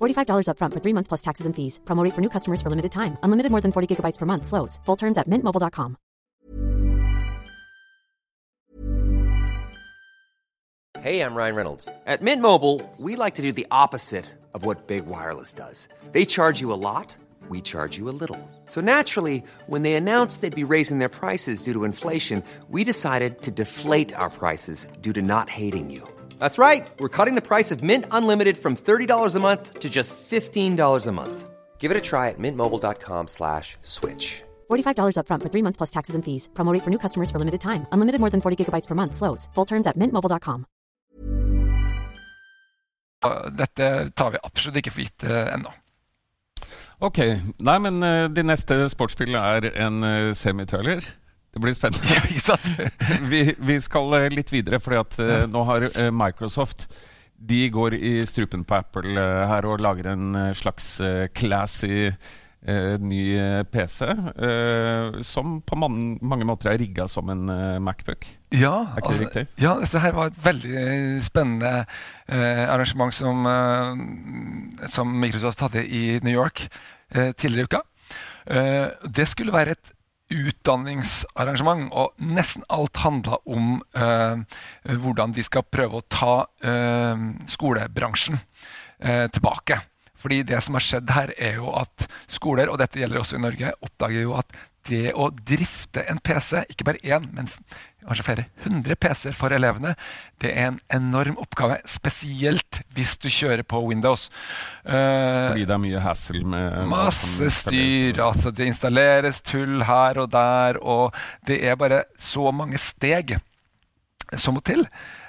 $45 0.00 0.48
upfront 0.48 0.74
for 0.74 0.80
three 0.80 0.92
months 0.92 1.08
plus 1.08 1.22
taxes 1.22 1.46
and 1.46 1.54
fees. 1.54 1.80
Promote 1.84 2.14
for 2.14 2.20
new 2.20 2.30
customers 2.30 2.60
for 2.60 2.68
limited 2.70 2.92
time. 2.92 3.16
Unlimited 3.22 3.50
more 3.50 3.62
than 3.62 3.72
40 3.72 3.96
gigabytes 3.96 4.18
per 4.18 4.26
month. 4.26 4.46
Slows. 4.46 4.80
Full 4.84 4.96
terms 4.96 5.18
at 5.18 5.30
mintmobile.com. 5.30 5.96
Hey, 11.06 11.20
I'm 11.20 11.36
Ryan 11.36 11.54
Reynolds. 11.54 11.88
At 12.06 12.20
Mint 12.20 12.42
Mobile, 12.42 12.82
we 12.98 13.14
like 13.14 13.34
to 13.34 13.42
do 13.42 13.52
the 13.52 13.66
opposite 13.70 14.26
of 14.54 14.64
what 14.64 14.88
Big 14.88 15.06
Wireless 15.06 15.52
does. 15.52 15.86
They 16.10 16.24
charge 16.24 16.60
you 16.60 16.72
a 16.72 16.80
lot, 16.88 17.14
we 17.48 17.60
charge 17.60 17.96
you 17.96 18.08
a 18.08 18.16
little. 18.20 18.40
So 18.66 18.80
naturally, 18.80 19.44
when 19.68 19.82
they 19.82 19.92
announced 19.92 20.40
they'd 20.40 20.62
be 20.62 20.64
raising 20.64 20.98
their 20.98 21.08
prices 21.20 21.62
due 21.62 21.74
to 21.74 21.84
inflation, 21.84 22.42
we 22.70 22.82
decided 22.82 23.42
to 23.42 23.50
deflate 23.52 24.14
our 24.14 24.30
prices 24.30 24.86
due 25.00 25.12
to 25.12 25.22
not 25.22 25.48
hating 25.48 25.90
you. 25.90 26.02
That's 26.38 26.58
right. 26.58 26.88
We're 26.98 27.08
cutting 27.08 27.36
the 27.36 27.46
price 27.46 27.70
of 27.70 27.84
Mint 27.84 28.06
Unlimited 28.10 28.58
from 28.58 28.74
$30 28.74 29.36
a 29.36 29.40
month 29.40 29.78
to 29.78 29.88
just 29.88 30.16
$15 30.16 31.06
a 31.06 31.12
month. 31.12 31.50
Give 31.78 31.92
it 31.92 31.96
a 31.96 32.00
try 32.00 32.30
at 32.30 32.38
mintmobile.com 32.38 33.28
slash 33.28 33.76
switch. 33.82 34.42
$45 34.68 35.16
upfront 35.20 35.42
for 35.42 35.50
three 35.50 35.62
months 35.62 35.76
plus 35.76 35.90
taxes 35.90 36.14
and 36.16 36.24
fees. 36.24 36.48
Promote 36.54 36.82
for 36.82 36.90
new 36.90 36.98
customers 36.98 37.30
for 37.30 37.38
limited 37.38 37.60
time. 37.60 37.86
Unlimited 37.92 38.18
more 38.20 38.30
than 38.30 38.40
40 38.40 38.56
gigabytes 38.64 38.88
per 38.88 38.94
month. 38.94 39.14
Slows. 39.14 39.48
Full 39.54 39.66
terms 39.66 39.86
at 39.86 39.96
mintmobile.com. 39.96 40.66
Dette 43.56 44.10
tar 44.14 44.30
vi 44.30 44.38
absolutt 44.42 44.76
ikke 44.76 44.92
for 44.92 45.02
gitt 45.02 45.24
uh, 45.26 45.54
ennå. 45.54 45.72
Ok. 47.06 47.18
Nei, 47.58 47.78
men 47.82 48.02
uh, 48.04 48.28
de 48.32 48.44
neste 48.46 48.88
sportsspillene 48.92 49.40
er 49.56 49.70
en 49.86 50.02
uh, 50.04 50.34
semitrailer. 50.36 51.04
Det 51.56 51.62
blir 51.64 51.76
spennende. 51.76 52.04
Ja, 52.12 52.22
ikke 52.28 52.44
sant? 52.44 52.66
vi, 53.32 53.42
vi, 53.56 53.80
skal 53.80 54.12
uh, 54.12 54.28
litt 54.28 54.52
videre, 54.52 54.76
for 54.82 55.00
at 55.00 55.16
uh, 55.16 55.46
nå 55.48 55.64
har 55.64 55.88
uh, 55.88 56.08
Microsoft 56.12 56.84
De 57.36 57.62
går 57.72 57.96
i 57.96 58.18
strupen 58.28 58.64
på 58.68 58.76
Apple 58.76 59.24
her 59.48 59.64
og 59.68 59.80
lager 59.84 60.10
en 60.12 60.36
slags 60.56 60.96
classy 61.36 62.10
ny 62.66 63.20
PC. 63.70 64.06
som 65.22 65.58
på 65.62 65.76
man, 65.78 66.16
mange 66.24 66.46
måter 66.48 66.72
er 66.72 66.80
rigga 66.80 67.04
som 67.12 67.28
en 67.30 67.44
Macbook. 67.84 68.24
Ja, 68.50 68.88
er 68.88 69.02
ikke 69.02 69.12
altså, 69.12 69.20
det 69.20 69.26
riktig? 69.26 69.44
Ja, 69.62 69.74
dette 69.82 70.00
her 70.02 70.16
var 70.16 70.32
et 70.32 70.40
veldig 70.42 70.86
spennende 71.22 71.74
arrangement 72.72 73.14
som, 73.14 73.44
som, 74.88 75.12
Microsoft 75.20 75.62
hadde 75.62 75.84
i 75.84 76.16
New 76.24 76.34
York 76.34 76.64
tidligere 77.36 77.60
i 77.60 77.68
uka. 77.68 77.84
det 79.20 79.28
skulle 79.28 79.54
være 79.54 79.76
et 79.76 79.95
utdanningsarrangement, 80.32 81.90
og 81.94 82.14
nesten 82.18 82.64
alt 82.72 83.02
handla 83.04 83.38
om 83.46 83.76
eh, 83.94 84.42
hvordan 84.98 85.34
de 85.36 85.44
skal 85.46 85.66
prøve 85.70 86.00
å 86.00 86.06
ta 86.10 86.36
eh, 86.66 87.26
skolebransjen 87.52 88.38
eh, 88.38 89.26
tilbake. 89.30 89.80
Fordi 90.16 90.40
det 90.48 90.58
som 90.64 90.78
har 90.78 90.82
skjedd 90.84 91.12
her, 91.14 91.34
er 91.38 91.60
jo 91.60 91.70
at 91.78 92.08
skoler, 92.32 92.72
og 92.72 92.80
dette 92.82 92.98
gjelder 92.98 93.20
også 93.20 93.38
i 93.38 93.44
Norge, 93.44 93.74
oppdager 93.86 94.26
jo 94.26 94.34
at 94.40 94.56
det 94.86 95.12
å 95.18 95.28
drifte 95.34 96.04
en 96.10 96.18
PC, 96.22 96.62
ikke 96.70 96.86
bare 96.88 97.02
én, 97.04 97.26
men 97.34 97.50
kanskje 98.06 98.26
flere 98.26 98.44
hundre 98.64 98.96
PC-er 98.98 99.34
for 99.36 99.54
elevene, 99.54 99.94
det 100.42 100.52
er 100.52 100.70
en 100.70 100.78
enorm 100.94 101.38
oppgave. 101.42 101.78
Spesielt 101.90 102.80
hvis 102.94 103.16
du 103.22 103.28
kjører 103.32 103.64
på 103.66 103.80
Windows. 103.86 104.28
Uh, 104.84 105.52
Fordi 105.52 105.66
det 105.66 105.76
er 105.76 105.82
mye 105.82 106.04
hassle 106.04 106.44
med 106.46 106.86
Masse 106.90 107.50
styr. 107.62 108.20
altså 108.22 108.52
Det 108.54 108.68
installeres 108.70 109.42
tull 109.46 109.84
her 109.88 110.22
og 110.22 110.30
der, 110.34 110.80
og 110.82 111.14
det 111.48 111.62
er 111.66 111.78
bare 111.80 112.04
så 112.18 112.50
mange 112.54 112.80
steg 112.82 113.38
som 114.36 114.56
må 114.56 114.64
til. 114.66 114.86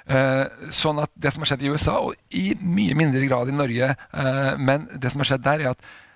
Uh, 0.08 0.46
sånn 0.74 0.98
at 1.02 1.12
det 1.14 1.34
som 1.34 1.44
har 1.44 1.52
skjedd 1.52 1.66
i 1.66 1.72
USA, 1.72 1.98
og 2.00 2.14
i 2.34 2.50
mye 2.58 2.96
mindre 2.98 3.26
grad 3.28 3.50
i 3.50 3.56
Norge, 3.56 3.94
uh, 4.14 4.52
men 4.58 4.88
det 4.96 5.12
som 5.12 5.22
har 5.22 5.34
skjedd 5.34 5.46
der, 5.46 5.64
er 5.66 5.74
at 5.76 5.82
Eh, 5.82 6.07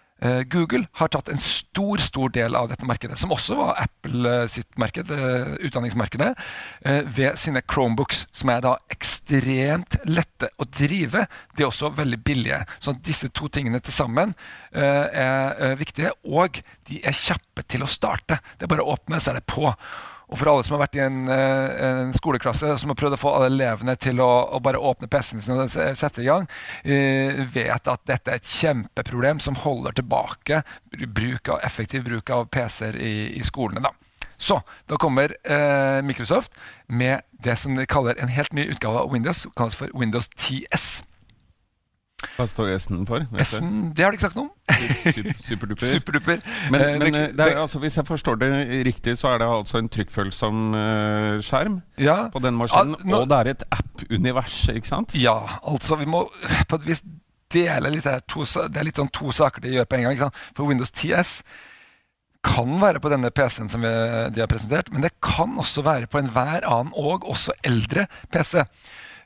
Google 0.52 0.87
har 1.00 1.11
tatt 1.11 1.28
en 1.32 1.40
stor 1.42 1.98
stor 1.98 2.30
del 2.35 2.54
av 2.54 2.68
dette 2.70 2.87
markedet, 2.87 3.18
som 3.18 3.32
også 3.35 3.56
var 3.58 3.80
Apple 3.82 4.28
eh, 4.30 4.44
sitt 4.50 4.78
marked, 4.78 5.11
eh, 5.11 5.54
utdanningsmarkedet, 5.66 6.30
ved 7.16 7.38
sine 7.38 7.62
Chromebooks, 7.62 8.26
som 8.35 8.50
er 8.52 8.62
da 8.64 8.74
ekstremt 8.92 9.96
lette 10.08 10.50
å 10.61 10.66
drive. 10.66 11.26
De 11.56 11.64
er 11.64 11.68
også 11.68 11.92
veldig 11.96 12.18
billige. 12.24 12.61
Så 12.82 12.94
disse 13.06 13.30
to 13.35 13.48
tingene 13.52 13.80
til 13.82 13.94
sammen 13.94 14.35
er 14.72 15.76
viktige. 15.78 16.12
Og 16.24 16.58
de 16.88 17.00
er 17.06 17.16
kjappe 17.16 17.64
til 17.70 17.85
å 17.85 17.90
starte. 17.90 18.40
Det 18.58 18.66
er 18.66 18.72
bare 18.74 18.85
å 18.85 18.96
åpne, 18.96 19.20
så 19.22 19.32
er 19.32 19.40
det 19.40 19.46
på. 19.50 19.70
Og 20.33 20.38
for 20.40 20.49
alle 20.49 20.64
som 20.64 20.79
har 20.79 20.87
vært 20.87 20.97
i 20.97 21.03
en, 21.05 21.18
eh, 21.29 21.83
en 21.85 22.12
skoleklasse 22.16 22.79
som 22.81 22.88
har 22.88 22.97
prøvd 22.97 23.18
å 23.18 23.21
få 23.21 23.35
alle 23.37 23.51
elevene 23.53 23.95
til 24.01 24.23
å, 24.25 24.31
å 24.57 24.61
bare 24.64 24.81
åpne 24.81 25.11
PC-en 25.12 25.45
sin 25.45 25.61
og 25.61 25.68
sette 25.68 26.23
i 26.23 26.29
gang, 26.29 26.47
uh, 26.88 27.42
vet 27.53 27.90
at 27.92 28.07
dette 28.09 28.33
er 28.33 28.40
et 28.40 28.49
kjempeproblem 28.49 29.42
som 29.45 29.59
holder 29.61 29.99
tilbake 30.01 30.62
bruk 31.12 31.53
av, 31.53 31.61
effektiv 31.66 32.07
bruk 32.09 32.33
av 32.33 32.49
PC-er 32.49 32.97
i, 32.97 33.12
i, 33.37 33.45
skolene. 33.45 33.85
da. 33.85 33.92
Så 34.42 34.59
da 34.90 34.97
kommer 34.99 35.37
eh, 35.45 36.01
Microsoft 36.03 36.51
med 36.88 37.23
det 37.45 37.55
som 37.61 37.77
de 37.77 37.87
kaller 37.87 38.18
en 38.18 38.33
helt 38.33 38.57
ny 38.57 38.64
utgave 38.73 39.05
av 39.05 39.12
Windows, 39.12 39.45
som 39.45 39.55
kalles 39.59 39.77
for 39.79 39.92
Windows 39.95 40.27
TS. 40.35 41.03
Hva 42.37 42.46
står 42.48 42.72
S-en 42.76 43.06
for? 43.08 43.24
S-en, 43.44 43.92
Det 43.96 44.04
har 44.04 44.12
de 44.12 44.18
ikke 44.18 44.28
sagt 44.28 44.38
noe 44.38 44.48
om. 44.48 45.37
Superduper. 45.42 45.88
Super 45.92 46.20
men, 46.22 46.42
eh, 46.76 46.98
men 47.00 47.18
eh, 47.18 47.26
er, 47.30 47.56
altså, 47.62 47.80
hvis 47.82 47.96
jeg 47.98 48.06
forstår 48.08 48.38
det 48.42 48.52
riktig, 48.88 49.16
så 49.20 49.32
er 49.32 49.42
det 49.42 49.48
altså 49.48 49.80
en 49.82 49.90
trykkfølsom 49.92 50.62
uh, 50.76 51.40
skjerm 51.44 51.80
ja. 52.00 52.28
på 52.32 52.42
den 52.44 52.56
maskinen, 52.58 52.96
ja, 52.98 53.11
nå, 53.11 53.24
og 53.24 53.28
det 53.32 53.40
er 53.40 53.52
et 53.52 53.66
app-univers, 53.74 54.62
ikke 54.72 54.88
sant? 54.88 55.16
Ja, 55.18 55.37
altså 55.68 55.98
vi 56.00 56.08
må 56.08 56.24
på 56.68 56.80
et 56.80 56.88
vis 56.88 57.04
dele 57.52 57.92
litt 57.92 58.08
her. 58.08 58.22
To, 58.32 58.46
det 58.46 58.80
er 58.80 58.88
litt 58.88 59.00
sånn 59.00 59.12
to 59.12 59.35
saker 59.35 59.64
de 59.64 59.76
gjør 59.76 59.88
på 59.88 59.98
en 59.98 60.06
gang. 60.06 60.16
ikke 60.16 60.30
sant? 60.30 60.40
For 60.56 60.70
Windows 60.70 60.92
10S 60.94 61.40
kan 62.42 62.74
være 62.82 62.98
på 63.02 63.11
denne 63.12 63.30
PC-en 63.30 63.70
som 63.70 63.85
vi, 63.85 63.92
de 64.35 64.42
har 64.42 64.50
presentert, 64.50 64.90
men 64.90 65.04
det 65.04 65.14
kan 65.22 65.54
også 65.62 65.85
være 65.87 66.08
på 66.11 66.18
enhver 66.22 66.66
annen 66.66 66.90
og 66.98 67.26
også 67.30 67.54
eldre 67.66 68.08
PC. 68.35 68.64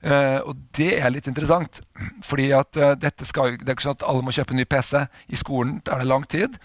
Uh, 0.07 0.39
og 0.47 0.61
det 0.79 0.93
er 1.01 1.11
litt 1.11 1.27
interessant. 1.27 1.81
fordi 2.23 2.53
at 2.55 2.79
uh, 2.79 2.95
skal, 3.27 3.57
Det 3.59 3.67
er 3.67 3.75
ikke 3.75 3.89
sånn 3.89 3.99
at 3.99 4.07
alle 4.07 4.23
må 4.23 4.35
kjøpe 4.35 4.55
en 4.55 4.63
ny 4.63 4.67
PC. 4.69 5.03
I 5.29 5.41
skolen 5.41 5.81
er 5.83 5.99
det 5.99 6.07
lang 6.07 6.27
tid. 6.31 6.59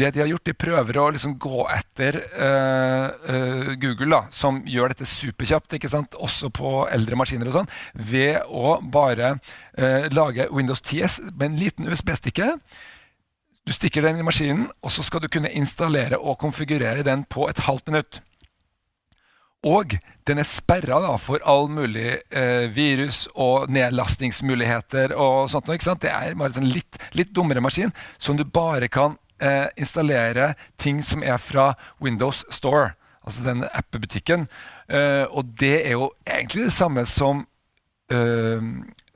Det 0.00 0.14
de 0.14 0.22
har 0.22 0.30
gjort, 0.30 0.46
de 0.46 0.54
prøver 0.56 0.96
å 0.96 1.10
liksom 1.12 1.34
gå 1.42 1.66
etter 1.74 2.16
uh, 2.32 3.74
Google, 3.82 4.08
da, 4.14 4.20
som 4.32 4.62
gjør 4.64 4.94
dette 4.94 5.08
superkjapt, 5.10 5.76
ikke 5.76 5.90
sant? 5.92 6.16
også 6.16 6.48
på 6.56 6.86
eldre 6.88 7.18
maskiner, 7.20 7.50
og 7.50 7.58
sånn, 7.58 7.68
ved 7.92 8.40
å 8.48 8.78
bare 8.80 9.34
lage 10.12 10.46
Windows 10.52 10.80
10 10.80 11.34
med 11.34 11.46
en 11.46 11.60
liten 11.60 11.88
USB-stikke. 11.88 12.54
Du 13.68 13.74
stikker 13.76 14.06
den 14.06 14.22
i 14.22 14.24
maskinen, 14.24 14.70
og 14.80 14.92
så 14.94 15.04
skal 15.04 15.22
du 15.24 15.28
kunne 15.32 15.52
installere 15.56 16.18
og 16.18 16.38
konfigurere 16.40 17.04
den 17.04 17.26
på 17.28 17.48
et 17.50 17.60
halvt 17.66 17.92
minutt. 17.92 18.22
Og 19.66 19.98
den 20.24 20.40
er 20.40 20.48
sperra 20.48 21.16
for 21.20 21.42
all 21.44 21.68
mulig 21.68 22.20
eh, 22.32 22.70
virus 22.72 23.26
og 23.34 23.68
nedlastningsmuligheter 23.72 25.12
og 25.12 25.50
sånt. 25.52 25.68
Ikke 25.68 25.90
sant? 25.90 26.02
Det 26.02 26.12
er 26.12 26.36
bare 26.38 26.52
en 26.54 26.62
sånn 26.62 26.70
litt, 26.72 26.96
litt 27.12 27.34
dummere 27.36 27.60
maskin 27.60 27.92
som 28.16 28.38
du 28.38 28.46
bare 28.48 28.88
kan 28.88 29.18
eh, 29.42 29.68
installere 29.76 30.54
ting 30.80 31.02
som 31.04 31.22
er 31.22 31.36
fra 31.36 31.74
Windows 32.00 32.44
Store, 32.48 32.94
altså 33.20 33.44
den 33.44 33.66
appebutikken. 33.68 34.48
Eh, 34.88 35.26
og 35.28 35.52
det 35.60 35.74
er 35.86 35.98
jo 35.98 36.08
egentlig 36.24 36.70
det 36.70 36.76
samme 36.78 37.04
som, 37.06 37.44
eh, 38.12 38.64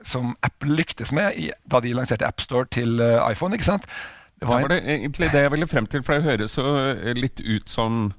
som 0.05 0.35
Apple 0.45 0.77
lyktes 0.77 1.11
med 1.11 1.39
i, 1.41 1.49
da 1.65 1.81
de 1.81 1.95
lanserte 1.97 2.27
AppStore 2.27 2.69
til 2.69 3.01
eh, 3.01 3.31
iPhone. 3.31 3.57
ikke 3.57 3.71
sant? 3.71 3.89
Det 4.39 4.47
var, 4.47 4.67
det 4.67 4.83
egentlig 4.83 5.31
det 5.31 5.41
jeg 5.41 5.51
ville 5.51 5.67
frem 5.67 5.85
til, 5.87 6.03
for 6.03 6.13
det 6.13 6.23
høres 6.27 6.57
jo 6.57 6.69
litt 7.15 7.39
ut 7.41 7.69
som 7.71 8.11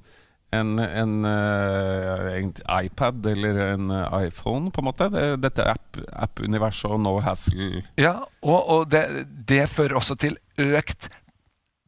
en, 0.55 0.79
en, 0.79 1.25
uh, 1.25 2.37
en, 2.37 2.53
iPad 2.85 3.25
eller 3.25 3.59
en 3.73 3.91
iPhone, 4.23 4.71
på 4.71 4.81
en 4.81 4.87
måte. 4.87 5.09
Det, 5.13 5.27
dette 5.43 5.65
app-universet 5.67 6.87
app 6.87 6.95
og 6.95 7.03
no 7.03 7.17
hassle. 7.23 7.83
Ja, 7.99 8.19
og, 8.41 8.59
og 8.59 8.91
det, 8.91 9.05
det, 9.49 9.65
fører 9.69 9.99
også 9.99 10.15
til 10.19 10.37
økt 10.57 11.09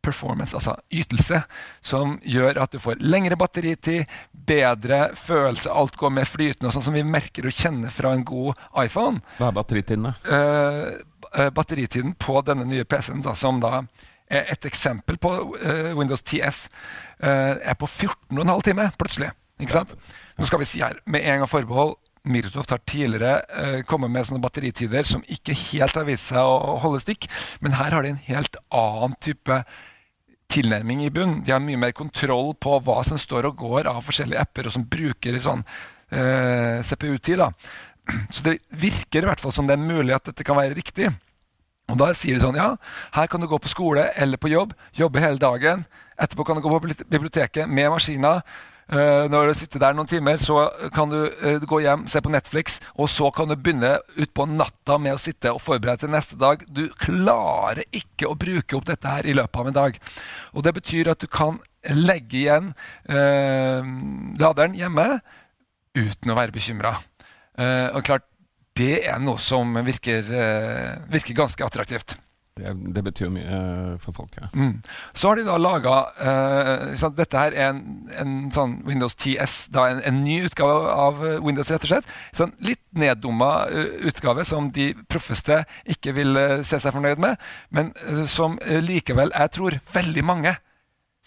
performance, 0.04 0.56
altså 0.56 0.78
ytelse, 0.96 1.42
som 1.84 2.18
gjør 2.24 2.62
at 2.64 2.74
du 2.74 2.80
får 2.80 3.02
lengre 3.04 3.36
batteritid, 3.40 4.08
bedre 4.32 5.10
følelse, 5.20 5.72
alt 5.72 5.98
går 6.00 6.14
mer 6.16 6.30
flytende, 6.30 6.72
sånn 6.74 6.86
som 6.88 6.96
vi 6.96 7.04
merker 7.04 7.50
og 7.50 7.56
kjenner 7.56 7.94
fra 7.94 8.14
en 8.16 8.24
god 8.28 8.60
iPhone. 8.80 9.20
Hva 9.38 9.52
er 9.52 9.58
batteritiden, 9.60 10.08
da? 10.10 10.14
Uh, 10.30 11.50
batteritiden 11.56 12.16
på 12.20 12.40
denne 12.48 12.66
nye 12.68 12.88
PC-en, 12.90 13.24
som 13.38 13.60
da 13.64 13.84
et 14.30 14.66
eksempel 14.70 15.18
på 15.22 15.32
uh, 15.32 15.92
Windows 15.98 16.22
10S 16.22 16.68
uh, 17.24 17.58
er 17.58 17.78
på 17.80 17.90
14,5 17.90 18.62
timer 18.68 18.94
plutselig. 19.00 19.32
Ikke 19.60 19.76
sant? 19.76 19.96
Nå 20.38 20.48
skal 20.48 20.62
vi 20.62 20.70
si 20.70 20.84
her, 20.84 21.02
med 21.10 21.26
en 21.26 21.42
gang 21.42 21.52
forbehold 21.52 21.98
Microsoft 22.30 22.74
har 22.74 22.82
tidligere 22.84 23.82
kommet 23.88 24.12
med 24.12 24.26
sånne 24.28 24.42
batteritider 24.44 25.08
som 25.08 25.22
ikke 25.32 25.56
helt 25.56 25.96
har 25.96 26.04
vist 26.06 26.28
seg 26.30 26.44
å 26.44 26.76
holde 26.84 27.00
stikk, 27.02 27.30
men 27.64 27.78
her 27.80 27.96
har 27.96 28.04
de 28.04 28.12
en 28.12 28.20
helt 28.26 28.60
annen 28.76 29.16
type 29.24 29.56
tilnærming 30.52 31.06
i 31.06 31.14
bunn. 31.16 31.38
De 31.48 31.56
har 31.56 31.64
mye 31.64 31.80
mer 31.80 31.96
kontroll 31.96 32.52
på 32.60 32.76
hva 32.86 33.00
som 33.08 33.18
står 33.18 33.48
og 33.50 33.64
går 33.64 33.90
av 33.90 34.04
forskjellige 34.06 34.44
apper, 34.44 34.68
og 34.68 34.76
som 34.76 34.86
bruker 34.92 35.40
sånn 35.42 35.64
CPU-tid. 36.12 37.46
Så 38.36 38.46
det 38.46 38.60
virker 38.84 39.24
i 39.24 39.32
hvert 39.32 39.42
fall 39.42 39.56
som 39.56 39.72
det 39.72 39.80
er 39.80 39.90
mulig 39.96 40.14
at 40.20 40.28
dette 40.30 40.46
kan 40.46 40.60
være 40.60 40.76
riktig. 40.78 41.10
Og 41.90 41.98
Da 41.98 42.12
sier 42.14 42.38
de 42.38 42.44
sånn 42.44 42.60
Ja, 42.60 42.76
her 43.16 43.30
kan 43.30 43.42
du 43.42 43.50
gå 43.50 43.60
på 43.62 43.72
skole 43.72 44.10
eller 44.16 44.38
på 44.38 44.52
jobb. 44.52 44.76
Jobbe 44.98 45.22
hele 45.24 45.42
dagen. 45.42 45.86
Etterpå 46.20 46.46
kan 46.46 46.60
du 46.60 46.62
gå 46.62 46.74
på 46.76 46.92
biblioteket 47.10 47.70
med 47.70 47.90
maskina. 47.94 48.40
Uh, 48.90 49.30
når 49.30 49.52
du 49.52 49.54
sitter 49.54 49.82
der 49.84 49.94
noen 49.94 50.10
timer, 50.10 50.40
så 50.42 50.64
kan 50.96 51.12
du 51.12 51.20
uh, 51.30 51.62
gå 51.62 51.82
hjem, 51.84 52.08
se 52.10 52.22
på 52.26 52.32
Netflix, 52.34 52.80
og 52.98 53.06
så 53.14 53.28
kan 53.30 53.52
du 53.52 53.54
begynne 53.54 54.00
utpå 54.18 54.48
natta 54.50 54.98
med 54.98 55.14
å 55.14 55.22
sitte 55.22 55.52
og 55.54 55.62
forberede 55.62 56.02
til 56.02 56.10
neste 56.10 56.40
dag. 56.42 56.64
Du 56.66 56.88
klarer 56.98 57.84
ikke 57.94 58.32
å 58.32 58.38
bruke 58.40 58.80
opp 58.80 58.88
dette 58.90 59.12
her 59.14 59.30
i 59.30 59.36
løpet 59.38 59.62
av 59.62 59.70
en 59.70 59.78
dag. 59.78 60.00
Og 60.58 60.66
Det 60.66 60.74
betyr 60.80 61.12
at 61.14 61.22
du 61.22 61.30
kan 61.30 61.62
legge 61.86 62.42
igjen 62.42 62.74
uh, 63.14 63.86
laderen 64.42 64.74
hjemme 64.80 65.08
uten 65.94 66.34
å 66.34 66.38
være 66.38 66.54
bekymra. 66.56 66.98
og 67.60 68.04
klart, 68.08 68.24
det 68.80 68.96
er 69.10 69.22
noe 69.22 69.40
som 69.44 69.78
virker, 69.86 70.26
uh, 70.32 71.06
virker 71.12 71.38
ganske 71.38 71.66
attraktivt. 71.66 72.18
Det, 72.60 72.74
det, 72.92 73.02
betyr 73.06 73.30
mye 73.32 73.48
uh, 73.48 73.92
for 74.04 74.16
folk. 74.16 74.34
Ja. 74.36 74.50
Mm. 74.52 74.82
Så 75.16 75.30
har 75.30 75.40
de 75.40 75.46
da 75.48 75.56
laga 75.60 75.94
uh, 76.20 76.90
sånn, 77.00 77.14
Dette 77.16 77.40
her 77.40 77.56
er 77.56 77.70
en, 77.70 77.84
en 78.20 78.34
sånn 78.52 78.80
Windows 78.88 79.16
10S, 79.16 79.70
da 79.72 79.86
en, 79.94 80.02
en, 80.08 80.20
ny 80.26 80.42
utgave 80.50 80.92
av 80.92 81.22
Windows, 81.46 81.72
rett 81.72 81.88
og 81.88 81.94
slett. 81.94 82.10
Sånn 82.36 82.52
litt 82.66 82.84
neddumma 82.92 83.70
utgave 84.10 84.44
som 84.48 84.72
de 84.76 84.92
proffeste 85.08 85.62
ikke 85.88 86.16
vil 86.18 86.36
se 86.68 86.82
seg 86.82 86.96
fornøyd 86.96 87.22
med, 87.22 87.40
men 87.72 87.94
som 88.28 88.58
likevel 88.66 89.32
jeg 89.32 89.56
tror 89.56 89.80
veldig 89.94 90.26
mange 90.26 90.58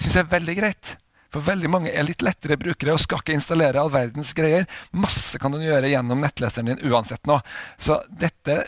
syns 0.03 0.19
er 0.21 0.29
veldig 0.29 0.59
greit. 0.59 0.97
For 1.33 1.45
veldig 1.47 1.71
mange 1.73 1.93
er 1.93 2.07
litt 2.07 2.23
lettere 2.25 2.59
brukere 2.61 2.95
og 2.97 3.03
skal 3.03 3.23
ikke 3.23 3.37
installere 3.39 3.81
all 3.81 3.93
verdens 3.93 4.35
greier. 4.37 4.69
Masse 4.93 5.41
kan 5.41 5.55
du 5.55 5.63
gjøre 5.63 5.91
gjennom 5.93 6.21
nettleseren 6.23 6.73
din 6.73 6.93
uansett 6.93 7.25
nå. 7.29 7.39
Så 7.81 8.03
dette 8.09 8.63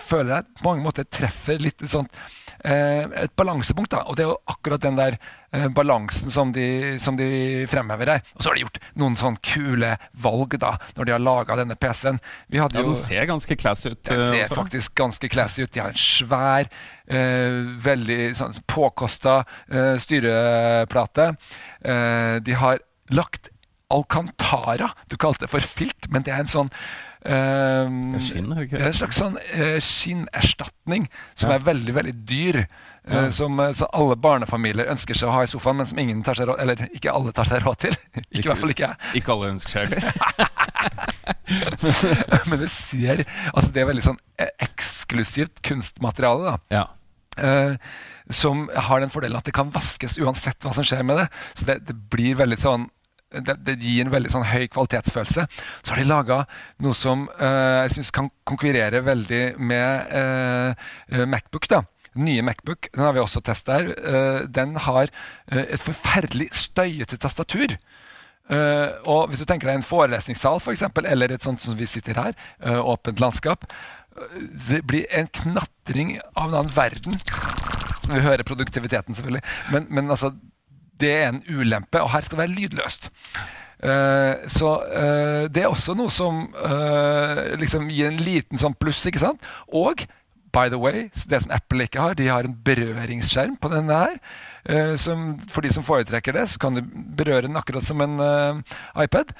føler 0.00 0.38
jeg 0.38 0.46
på 0.58 0.66
mange 0.66 0.84
måter 0.84 1.06
treffer 1.06 1.60
litt 1.62 1.82
sånt 1.90 2.12
eh, 2.64 3.04
et 3.22 3.34
balansepunkt. 3.38 3.92
da, 3.92 4.02
Og 4.08 4.16
det 4.16 4.24
er 4.24 4.30
jo 4.32 4.38
akkurat 4.50 4.82
den 4.82 4.98
der 4.98 5.16
eh, 5.52 5.68
balansen 5.74 6.32
som 6.34 6.52
de, 6.54 6.96
som 7.02 7.18
de, 7.18 7.28
fremhever 7.70 8.14
her. 8.14 8.24
Og 8.34 8.42
så 8.42 8.50
har 8.50 8.58
de 8.58 8.64
gjort 8.64 8.80
noen 9.00 9.16
sånn 9.20 9.38
kule 9.44 9.94
valg 10.26 10.58
da, 10.62 10.74
når 10.96 11.08
de 11.08 11.16
har 11.16 11.24
laga 11.24 11.58
denne 11.60 11.78
PC-en. 11.78 12.20
Ja, 12.54 12.68
Den 12.72 12.94
ser 12.98 13.28
ganske 13.30 13.58
classy 13.60 13.94
ut. 13.94 14.02
Den 14.08 14.22
ser 14.28 14.44
også. 14.46 14.60
faktisk 14.62 14.94
ganske 14.98 15.30
classy 15.32 15.64
ut. 15.64 15.72
De 15.74 15.84
har 15.84 15.94
en 15.94 16.04
svær, 16.04 16.70
eh, 17.06 17.62
veldig 17.88 18.20
sånn, 18.40 18.60
påkosta 18.70 19.40
eh, 19.70 19.94
styreplate. 20.02 21.32
Eh, 21.84 22.36
de 22.44 22.60
har 22.60 22.82
lagt 23.14 23.50
Alcantara. 23.94 24.90
Du 25.06 25.16
kalte 25.20 25.44
det 25.44 25.52
for 25.52 25.60
filt, 25.60 26.08
men 26.10 26.24
det 26.26 26.32
er 26.34 26.42
en 26.42 26.50
sånn 26.50 26.70
Uh, 27.24 28.18
skinn, 28.20 28.50
er 28.52 28.58
det 28.58 28.64
ikke? 28.66 28.80
En 28.84 28.96
slags 28.98 29.16
sånn 29.16 29.38
uh, 29.40 29.78
skinnerstatning 29.80 31.06
som 31.32 31.48
ja. 31.48 31.56
er 31.56 31.62
veldig 31.64 31.94
veldig 31.96 32.12
dyr. 32.28 32.58
Uh, 33.08 33.30
som, 33.32 33.60
så 33.76 33.88
alle 33.96 34.16
barnefamilier 34.20 34.90
ønsker 34.92 35.16
seg 35.16 35.30
å 35.30 35.34
ha 35.38 35.44
i 35.44 35.48
sofaen, 35.48 35.78
men 35.80 35.88
som 35.88 36.00
ingen 36.00 36.22
tar 36.24 36.36
seg 36.38 36.48
råd 36.48 36.60
Eller 36.64 36.86
ikke 36.88 37.12
alle 37.12 37.32
tar 37.36 37.48
seg 37.48 37.64
råd 37.64 37.80
til. 37.86 37.96
ikke, 38.20 38.42
I 38.42 38.48
hvert 38.50 38.60
fall 38.60 38.74
ikke 38.74 38.88
jeg. 38.90 39.12
Ikke 39.20 39.36
alle 39.36 39.52
ønsker 39.54 39.72
seg 39.72 39.80
heller. 39.88 40.02
men 42.50 42.60
det 42.60 42.70
ser 42.72 43.24
Altså, 43.52 43.68
det 43.72 43.82
er 43.82 43.88
veldig 43.88 44.04
sånn 44.04 44.20
eksklusivt 44.66 45.64
kunstmateriale, 45.64 46.54
da. 46.54 46.56
Ja. 46.74 46.84
som 48.32 48.68
har 48.72 49.00
den 49.02 49.12
fordelen 49.12 49.40
at 49.40 49.48
det 49.48 49.54
kan 49.56 49.72
vaskes 49.74 50.16
uansett 50.20 50.60
hva 50.64 50.72
som 50.76 50.86
skjer 50.86 51.04
med 51.06 51.22
det. 51.22 51.26
Så 51.56 51.68
det, 51.68 51.80
det 51.88 51.96
blir 52.12 52.36
veldig 52.40 52.60
sånn 52.60 52.88
det, 53.40 53.56
det, 53.66 53.78
gir 53.82 54.04
en 54.04 54.12
veldig 54.12 54.30
sånn 54.32 54.46
høy 54.48 54.66
kvalitetsfølelse. 54.72 55.46
Så 55.82 55.92
har 55.92 56.00
de 56.00 56.06
laga 56.06 56.44
noe 56.84 56.96
som 56.98 57.26
uh, 57.40 57.84
jeg 57.84 57.96
syns 57.98 58.12
kan 58.14 58.30
konkurrere 58.48 59.02
veldig 59.06 59.42
med 59.58 60.14
uh, 60.14 61.24
Macbook. 61.30 61.68
da. 61.70 61.82
Nye 62.20 62.44
Macbook 62.46 62.90
den 62.92 63.02
har 63.02 63.16
vi 63.16 63.22
også 63.24 63.42
testa 63.44 63.80
her. 63.80 63.92
Uh, 63.98 64.40
den 64.46 64.78
har 64.86 65.10
et 65.50 65.82
forferdelig 65.82 66.50
støyete 66.54 67.18
tastatur. 67.20 67.76
og 69.08 69.30
Hvis 69.30 69.40
du 69.40 69.46
tenker 69.48 69.70
deg 69.70 69.78
en 69.78 69.86
forelesningssal 69.86 70.60
for 70.60 70.74
eksempel, 70.74 71.06
eller 71.08 71.32
et 71.32 71.42
sånt 71.42 71.62
som 71.62 71.76
vi 71.78 71.86
sitter 71.88 72.18
her, 72.20 72.34
åpent 72.60 73.20
landskap 73.20 73.64
Det 74.68 74.82
blir 74.84 75.06
en 75.10 75.30
knatring 75.32 76.18
av 76.36 76.50
en 76.50 76.58
annen 76.60 76.74
verden. 76.76 77.16
Vi 78.04 78.20
hører 78.20 78.44
produktiviteten, 78.44 79.14
selvfølgelig. 79.14 79.42
Men, 79.72 79.86
men 79.88 80.10
altså, 80.10 80.34
det 81.00 81.12
er 81.12 81.28
en 81.32 81.42
ulempe, 81.48 82.02
og 82.02 82.12
her 82.14 82.24
skal 82.24 82.38
det 82.38 82.44
være 82.44 82.56
lydløst. 82.58 83.10
Uh, 83.84 84.46
så 84.48 84.70
uh, 84.80 85.44
det 85.52 85.64
er 85.64 85.68
også 85.68 85.92
noe 85.98 86.12
som 86.14 86.46
uh, 86.56 87.56
liksom 87.60 87.90
gir 87.92 88.08
en 88.08 88.22
liten 88.22 88.60
sånn 88.60 88.76
pluss, 88.80 89.02
ikke 89.10 89.20
sant? 89.20 89.44
Og 89.68 90.06
by 90.54 90.70
the 90.72 90.78
way, 90.80 91.08
det 91.28 91.42
som 91.42 91.52
Apple 91.52 91.84
ikke 91.84 92.00
har, 92.00 92.16
de 92.16 92.30
har 92.30 92.46
en 92.46 92.54
berøringsskjerm 92.64 93.58
på 93.60 93.72
denne 93.72 93.96
her. 94.04 94.18
Som, 94.96 95.24
for 95.50 95.66
de 95.66 95.72
som 95.74 95.84
foretrekker 95.84 96.32
det, 96.32 96.44
så 96.48 96.60
kan 96.62 96.78
du 96.78 96.92
berøre 97.18 97.48
den 97.48 97.58
akkurat 97.58 97.84
som 97.84 97.98
en 98.00 98.14
iPad. 98.94 99.34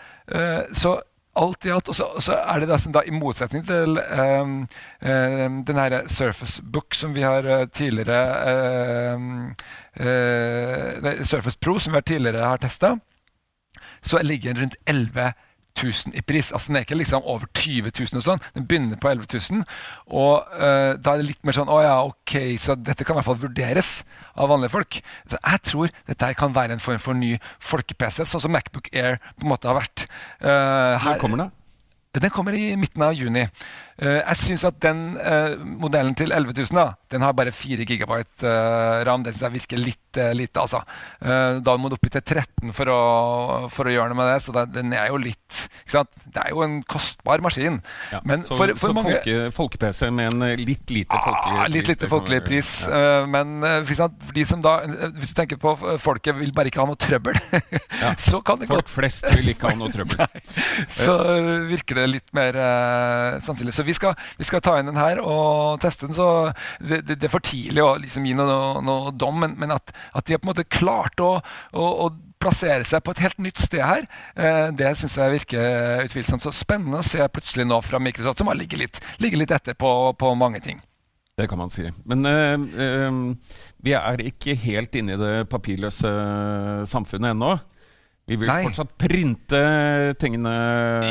så 0.74 0.96
alt 1.36 1.66
i 1.66 1.72
alt. 1.74 1.88
Og 1.88 1.96
så, 1.96 2.36
er 2.36 2.62
det 2.62 2.68
da, 2.70 2.78
da, 2.98 3.04
i 3.06 3.14
motsetning 3.14 3.64
til 3.66 3.98
um, 3.98 4.56
um, 5.00 5.58
den 5.68 5.80
her 5.80 5.98
Surface 6.08 6.62
Book 6.62 6.94
som 6.94 7.14
vi 7.16 7.24
har 7.26 7.46
uh, 7.46 7.64
tidligere 7.68 9.14
um, 9.14 9.54
uh, 10.00 11.24
Surface 11.24 11.58
Pro 11.60 11.78
som 11.78 11.94
vi 11.94 12.00
har 12.00 12.06
tidligere 12.08 12.46
har 12.48 12.62
testa, 12.62 12.96
så 14.02 14.22
ligger 14.22 14.52
den 14.52 14.62
rundt 14.62 14.76
11 14.86 15.22
000 15.22 15.32
i 15.82 16.22
pris. 16.22 16.52
Altså 16.52 16.68
Den 16.68 16.76
er 16.76 16.84
ikke 16.86 16.98
liksom 16.98 17.22
over 17.24 17.46
20 17.54 17.90
000 17.90 18.20
og 18.20 18.24
sånn. 18.24 18.44
Den 18.54 18.66
begynner 18.66 19.00
på 19.00 19.10
11 19.10 19.26
000. 19.50 19.64
Og 20.06 20.46
uh, 20.54 20.94
da 20.94 21.14
er 21.14 21.22
det 21.22 21.28
litt 21.32 21.42
mer 21.44 21.56
sånn 21.56 21.72
Å 21.72 21.80
ja, 21.82 21.96
ok, 22.06 22.36
så 22.60 22.76
dette 22.78 23.04
kan 23.04 23.14
i 23.14 23.18
hvert 23.18 23.28
fall 23.28 23.42
vurderes 23.42 23.92
av 24.34 24.52
vanlige 24.52 24.74
folk. 24.76 25.00
Så 25.30 25.40
jeg 25.40 25.64
tror 25.70 25.92
dette 26.06 26.30
her 26.30 26.38
kan 26.38 26.54
være 26.54 26.76
en 26.76 26.84
form 26.84 27.02
for 27.02 27.18
ny 27.18 27.34
folke-PC, 27.58 28.24
sånn 28.28 28.46
som 28.46 28.54
Macbook 28.54 28.90
Air 28.94 29.20
på 29.34 29.46
en 29.46 29.52
måte 29.54 29.70
har 29.70 29.80
vært. 29.80 30.06
Uh, 30.38 30.94
her, 31.02 31.14
Når 31.14 31.22
kommer 31.22 31.44
den? 31.44 31.52
Den 32.14 32.30
kommer 32.30 32.54
i 32.54 32.76
midten 32.78 33.02
av 33.02 33.16
juni. 33.18 33.48
Eh, 33.94 34.20
jeg 34.20 34.40
syns 34.40 34.64
at 34.66 34.80
den 34.82 35.14
eh, 35.22 35.54
modellen 35.62 36.16
til 36.18 36.34
11 36.34 36.56
000 36.66 36.74
da, 36.74 36.86
den 37.14 37.22
har 37.22 37.34
bare 37.36 37.52
4 37.54 37.86
GB 37.86 38.10
eh, 38.10 39.02
ram. 39.06 39.22
Det 39.22 39.34
synes 39.34 39.46
jeg 39.46 39.56
virker 39.60 39.82
litt 39.82 40.00
lite. 40.14 40.62
altså. 40.62 40.78
Da 41.18 41.72
må 41.74 41.88
du 41.90 41.96
opp 41.96 42.04
til 42.06 42.22
13 42.22 42.70
for 42.76 42.86
å, 42.86 42.98
for 43.66 43.90
å 43.90 43.90
gjøre 43.90 44.12
noe 44.12 44.18
med 44.20 44.28
det. 44.30 44.36
Så 44.44 44.52
den 44.70 44.92
er 44.94 45.08
jo 45.10 45.18
litt 45.18 45.64
ikke 45.82 45.90
sant? 45.96 46.12
Det 46.30 46.38
er 46.38 46.52
jo 46.54 46.62
en 46.62 46.76
kostbar 46.86 47.42
maskin. 47.42 47.80
Ja. 48.12 48.20
Men 48.22 48.44
så 48.46 48.54
for, 48.54 48.70
for 48.78 48.92
så 48.92 48.94
mange 48.94 49.16
folke, 49.16 49.48
folke-PC 49.56 50.12
med 50.14 50.36
en 50.36 50.44
litt 50.60 50.92
lite 50.94 51.18
folkelig 51.18 51.58
Ah, 51.64 51.66
litt 51.70 51.90
lite 51.90 52.10
folkelig 52.10 52.40
pris. 52.46 52.70
Ja. 52.86 53.24
men 53.30 53.66
de 54.38 54.44
som 54.46 54.62
da, 54.62 54.76
hvis 55.16 55.32
du 55.32 55.36
tenker 55.38 55.58
på 55.60 55.74
folket 56.02 56.38
vil 56.38 56.54
bare 56.54 56.70
ikke 56.70 56.84
ha 56.84 56.86
noe 56.88 56.98
trøbbel, 57.00 57.40
så 58.28 58.38
kan 58.46 58.62
det 58.62 58.70
Folk 58.70 58.84
godt 58.84 58.94
flest 58.94 59.26
vil 59.34 59.50
ikke 59.50 59.72
ha 59.72 59.78
noe 59.78 59.90
trøbbel. 59.94 60.22
så 61.00 61.18
virker 61.72 62.04
det 62.04 62.06
litt 62.12 62.30
mer 62.38 62.58
sannsynlig. 63.42 63.74
Så 63.74 63.83
vi 63.86 63.94
skal, 63.96 64.14
vi 64.40 64.46
skal 64.48 64.62
ta 64.64 64.76
inn 64.80 64.90
den 64.90 65.00
her 65.00 65.20
og 65.22 65.80
teste 65.84 66.08
den. 66.08 66.16
Så 66.16 66.28
det, 66.80 67.02
det, 67.08 67.18
det 67.20 67.28
er 67.28 67.34
for 67.34 67.44
tidlig 67.44 67.84
å 67.84 67.94
liksom 68.00 68.26
gi 68.26 68.36
noe, 68.38 68.80
noe 68.84 69.14
dom, 69.14 69.42
men, 69.44 69.58
men 69.60 69.74
at, 69.76 69.94
at 70.12 70.26
de 70.26 70.36
har 70.36 70.42
på 70.42 70.48
en 70.48 70.54
måte 70.54 70.68
klart 70.68 71.20
å, 71.22 71.36
å, 71.72 71.90
å 72.06 72.10
plassere 72.44 72.84
seg 72.88 73.04
på 73.04 73.14
et 73.14 73.22
helt 73.24 73.38
nytt 73.42 73.62
sted 73.62 73.84
her, 73.84 74.08
eh, 74.36 74.66
det 74.76 74.94
syns 75.00 75.16
jeg 75.20 75.36
virker 75.38 76.04
utvilsomt. 76.08 76.44
Så 76.44 76.54
spennende 76.54 77.00
å 77.00 77.06
se 77.06 77.24
plutselig 77.32 77.68
nå 77.68 77.80
fra 77.84 78.00
Microsoft, 78.02 78.42
som 78.42 78.50
har 78.52 78.58
ligget 78.58 78.82
litt, 78.82 79.00
ligget 79.22 79.44
litt 79.44 79.54
etter 79.56 79.78
på, 79.78 79.90
på 80.18 80.34
mange 80.38 80.60
ting. 80.64 80.82
Det 81.34 81.48
kan 81.50 81.58
man 81.58 81.72
si. 81.72 81.88
Men 82.06 82.26
eh, 82.30 82.54
eh, 82.84 83.20
vi 83.82 83.94
er 83.98 84.26
ikke 84.28 84.54
helt 84.66 84.94
inne 84.98 85.16
i 85.16 85.20
det 85.20 85.32
papirløse 85.50 86.10
samfunnet 86.90 87.34
ennå. 87.34 87.56
Vi 88.24 88.38
vil 88.40 88.48
Nei. 88.48 88.62
fortsatt 88.64 88.92
printe 88.96 89.58
tingene 90.16 90.52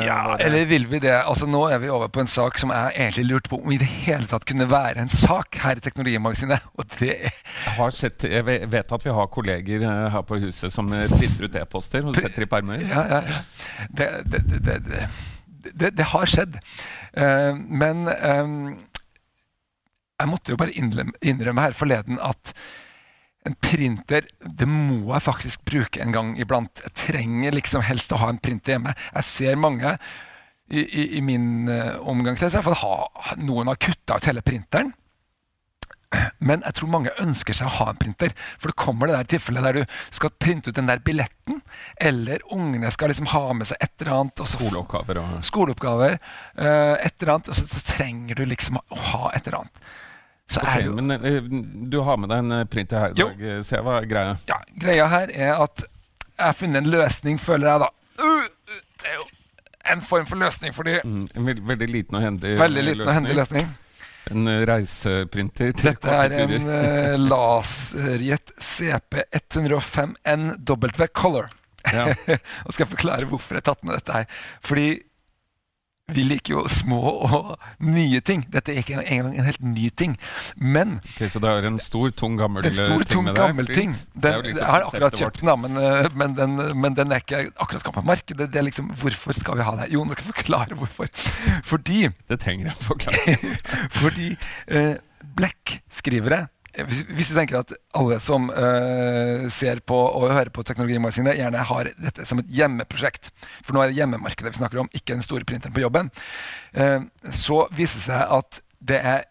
Ja, 0.01 0.33
eller 0.41 0.65
vil 0.65 0.87
vi 0.89 0.97
det? 1.03 1.13
Altså 1.13 1.45
Nå 1.45 1.61
er 1.69 1.77
vi 1.83 1.91
over 1.93 2.09
på 2.09 2.23
en 2.23 2.29
sak 2.31 2.57
som 2.57 2.71
jeg 2.73 2.95
egentlig 2.95 3.25
lurte 3.29 3.51
på 3.51 3.59
om 3.61 3.73
i 3.75 3.77
det 3.77 3.89
hele 3.89 4.25
tatt 4.29 4.47
kunne 4.49 4.65
være 4.71 5.03
en 5.03 5.13
sak 5.13 5.59
her 5.61 5.77
i 5.77 5.83
Teknologimagasinet. 5.85 6.65
Og 6.73 6.87
det 6.97 7.11
Jeg, 7.11 7.33
har 7.77 7.93
sett, 7.93 8.25
jeg 8.25 8.45
vet 8.47 8.95
at 8.97 9.05
vi 9.05 9.13
har 9.13 9.29
kolleger 9.29 9.85
eh, 9.85 10.07
her 10.15 10.25
på 10.25 10.39
huset 10.41 10.73
som 10.73 10.89
eh, 10.89 11.05
printer 11.11 11.45
ut 11.45 11.59
e-poster 11.61 12.07
og 12.09 12.17
setter 12.17 12.47
i 12.47 12.49
permer. 12.49 12.81
Ja, 12.81 13.05
ja. 13.05 13.41
Det, 13.93 14.09
det, 14.33 14.73
det, 15.69 15.91
det, 15.97 16.07
har 16.15 16.25
skjedd. 16.25 16.57
Uh, 17.13 17.53
men 17.53 18.07
um, 18.09 18.57
jeg 20.17 20.31
måtte 20.31 20.53
jo 20.53 20.57
bare 20.57 20.73
innrømme 20.73 21.67
her 21.67 21.77
forleden 21.77 22.17
at 22.21 22.55
en 23.47 23.55
printer 23.59 24.27
det 24.43 24.67
må 24.69 25.13
jeg 25.13 25.25
faktisk 25.25 25.63
bruke 25.67 26.01
en 26.03 26.13
gang 26.15 26.33
iblant. 26.39 26.83
Jeg 26.85 26.95
trenger 27.07 27.55
liksom 27.55 27.83
helst 27.85 28.13
å 28.15 28.21
ha 28.21 28.31
en 28.31 28.41
printer 28.43 28.75
hjemme. 28.75 28.95
Jeg 29.13 29.29
ser 29.29 29.59
mange 29.59 29.97
i, 30.71 30.81
i, 30.81 31.07
i 31.19 31.21
min 31.21 31.69
uh, 31.69 31.99
omgangskrets 32.09 32.55
ha, 32.55 32.93
noen 33.37 33.71
har 33.71 33.81
kutta 33.81 34.17
ut 34.17 34.29
hele 34.29 34.43
printeren. 34.45 34.93
Men 36.37 36.61
jeg 36.61 36.77
tror 36.77 36.91
mange 36.93 37.13
ønsker 37.21 37.57
seg 37.57 37.69
å 37.69 37.75
ha 37.79 37.89
en 37.91 37.99
printer. 37.99 38.33
For 38.61 38.69
det 38.69 38.79
kommer 38.79 39.09
det 39.09 39.17
der 39.17 39.29
tilfellet 39.33 39.65
der 39.65 39.79
du 39.79 39.97
skal 40.13 40.33
printe 40.37 40.69
ut 40.69 40.77
den 40.77 40.89
der 40.89 41.01
billetten, 41.03 41.61
eller 41.97 42.43
ungene 42.53 42.91
skal 42.93 43.09
liksom 43.09 43.31
ha 43.33 43.47
med 43.57 43.69
seg 43.69 43.81
et 43.81 43.93
eller 44.03 44.19
annet. 44.19 44.43
Og 44.43 44.49
så 44.49 44.59
Skoleoppgaver 44.61 45.21
og 45.23 45.35
skoleoppgaver. 45.49 46.17
Uh, 46.57 46.95
et 46.99 47.15
eller 47.17 47.35
annet, 47.35 47.49
og 47.49 47.57
så, 47.57 47.67
så 47.69 47.85
trenger 47.95 48.39
du 48.39 48.45
liksom 48.49 48.79
å 48.79 49.05
ha 49.11 49.31
et 49.33 49.47
eller 49.47 49.63
annet. 49.63 49.85
Så 50.53 50.61
Ok, 50.61 50.69
det 50.77 50.85
jo 50.85 50.93
Men 50.99 51.11
eh, 51.17 51.41
du 51.93 51.97
har 52.05 52.17
med 52.21 52.29
deg 52.33 52.43
en 52.43 52.51
eh, 52.59 52.63
printer 52.69 52.99
her 53.01 53.13
i 53.15 53.19
dag. 53.19 53.41
Eh, 53.53 53.61
Se 53.65 53.79
hva 53.81 53.97
er 54.01 54.05
greia. 54.09 54.33
ja, 54.49 54.59
Greia 54.83 55.07
her 55.11 55.27
er 55.33 55.53
at 55.65 55.83
jeg 55.83 56.45
har 56.47 56.53
funnet 56.57 56.81
en 56.83 56.89
løsning, 56.93 57.37
føler 57.41 57.69
jeg, 57.69 57.79
da. 57.83 57.89
Uh, 58.19 58.43
uh, 58.45 58.81
det 59.03 59.07
er 59.11 59.15
jo 59.19 59.25
en 59.93 60.01
form 60.01 60.25
for 60.29 60.39
løsning, 60.41 60.73
fordi 60.73 60.95
Mm, 61.03 61.27
en 61.35 61.45
veld, 61.49 61.61
veldig 61.67 61.89
liten 61.91 62.15
og 62.17 62.21
hendig 62.23 62.53
Veldig 62.59 62.83
liten 62.87 63.07
og 63.07 63.13
hendig 63.13 63.35
løsning. 63.37 63.67
En 64.31 64.47
eh, 64.47 64.61
reiseprinter 64.69 65.73
til 65.75 65.83
Dette 65.89 66.07
er 66.15 66.31
en 66.45 66.53
uh, 66.69 67.15
Laserjet 67.31 68.53
CP105NW 69.63 71.07
Color. 71.13 71.49
Ja. 71.91 72.05
og 72.65 72.73
skal 72.73 72.85
jeg 72.85 72.91
forklare 72.93 73.27
hvorfor 73.27 73.57
jeg 73.57 73.63
har 73.63 73.73
tatt 73.73 73.83
med 73.83 73.97
dette 73.99 74.13
her. 74.21 74.25
Fordi 74.63 74.87
vi 76.15 76.25
liker 76.27 76.55
jo 76.55 76.63
små 76.71 77.01
og 77.27 77.53
nye 77.83 78.21
ting. 78.25 78.45
Dette 78.53 78.73
er 78.73 78.81
ikke 78.81 79.01
engang 79.01 79.35
en 79.37 79.47
helt 79.47 79.63
ny 79.63 79.89
ting. 79.89 80.15
Men 80.57 80.97
okay, 81.03 81.29
så 81.33 81.41
det 81.43 81.51
er 81.51 81.67
en 81.69 81.79
stor, 81.83 82.11
tung, 82.17 82.37
gammel 82.39 82.65
en 82.65 82.75
stor, 82.77 82.93
eh, 82.93 83.05
ting 83.05 83.11
tung, 83.11 83.27
med 83.27 83.35
deg. 83.35 83.41
gammel 83.41 83.69
Fint. 83.69 83.77
ting. 83.79 83.95
Det 84.13 84.31
er 84.31 84.41
Den, 84.41 84.49
liksom 84.49 84.63
jeg 84.63 84.71
har 84.71 84.87
akkurat 84.87 85.19
kjøpt 85.21 85.41
den, 85.41 85.51
da, 85.51 85.55
men, 85.65 85.77
eh, 85.77 86.09
men, 86.23 86.35
den, 86.37 86.81
men 86.81 86.97
den 86.99 87.11
er 87.11 87.23
ikke 87.23 87.43
akkurat 87.57 87.85
skapt 87.85 87.99
på 87.99 88.05
markedet. 88.07 88.49
Det 88.53 88.61
er 88.61 88.67
liksom, 88.69 88.91
Hvorfor 89.03 89.33
skal 89.33 89.57
vi 89.59 89.67
ha 89.67 89.75
det? 89.81 89.89
Jo, 89.93 90.03
nå 90.05 90.17
skal 90.17 90.31
forklare 90.33 90.77
hvorfor. 90.79 91.09
Fordi. 91.63 92.07
Det 92.29 92.39
trenger 92.39 92.71
jeg 92.71 92.77
forklare. 92.81 93.37
Fordi 94.01 94.33
eh, 94.67 94.95
Black-skrivere 95.37 96.43
eh, 96.45 96.51
hvis, 96.73 97.29
du 97.29 97.35
tenker 97.37 97.59
at 97.59 97.73
alle 97.97 98.17
som 98.23 98.47
uh, 98.49 99.45
ser 99.53 99.83
på 99.85 99.97
og 99.97 100.31
hører 100.31 100.49
på 100.53 100.63
Teknologimagasinet, 100.65 101.37
gjerne 101.37 101.65
har 101.69 101.91
dette 102.01 102.25
som 102.25 102.41
et 102.41 102.49
hjemmeprosjekt, 102.49 103.29
for 103.61 103.75
nå 103.75 103.83
er 103.83 103.91
det 103.91 103.99
hjemmemarkedet 103.99 104.55
vi 104.55 104.61
snakker 104.61 104.81
om, 104.81 104.89
ikke 104.93 105.13
den 105.13 105.25
store 105.25 105.45
printeren 105.49 105.75
på 105.75 105.83
jobben, 105.83 106.09
uh, 106.79 107.05
så 107.29 107.63
viser 107.77 108.01
det 108.01 108.07
seg 108.07 108.35
at 108.39 108.61
det 108.83 108.99
er 109.13 109.23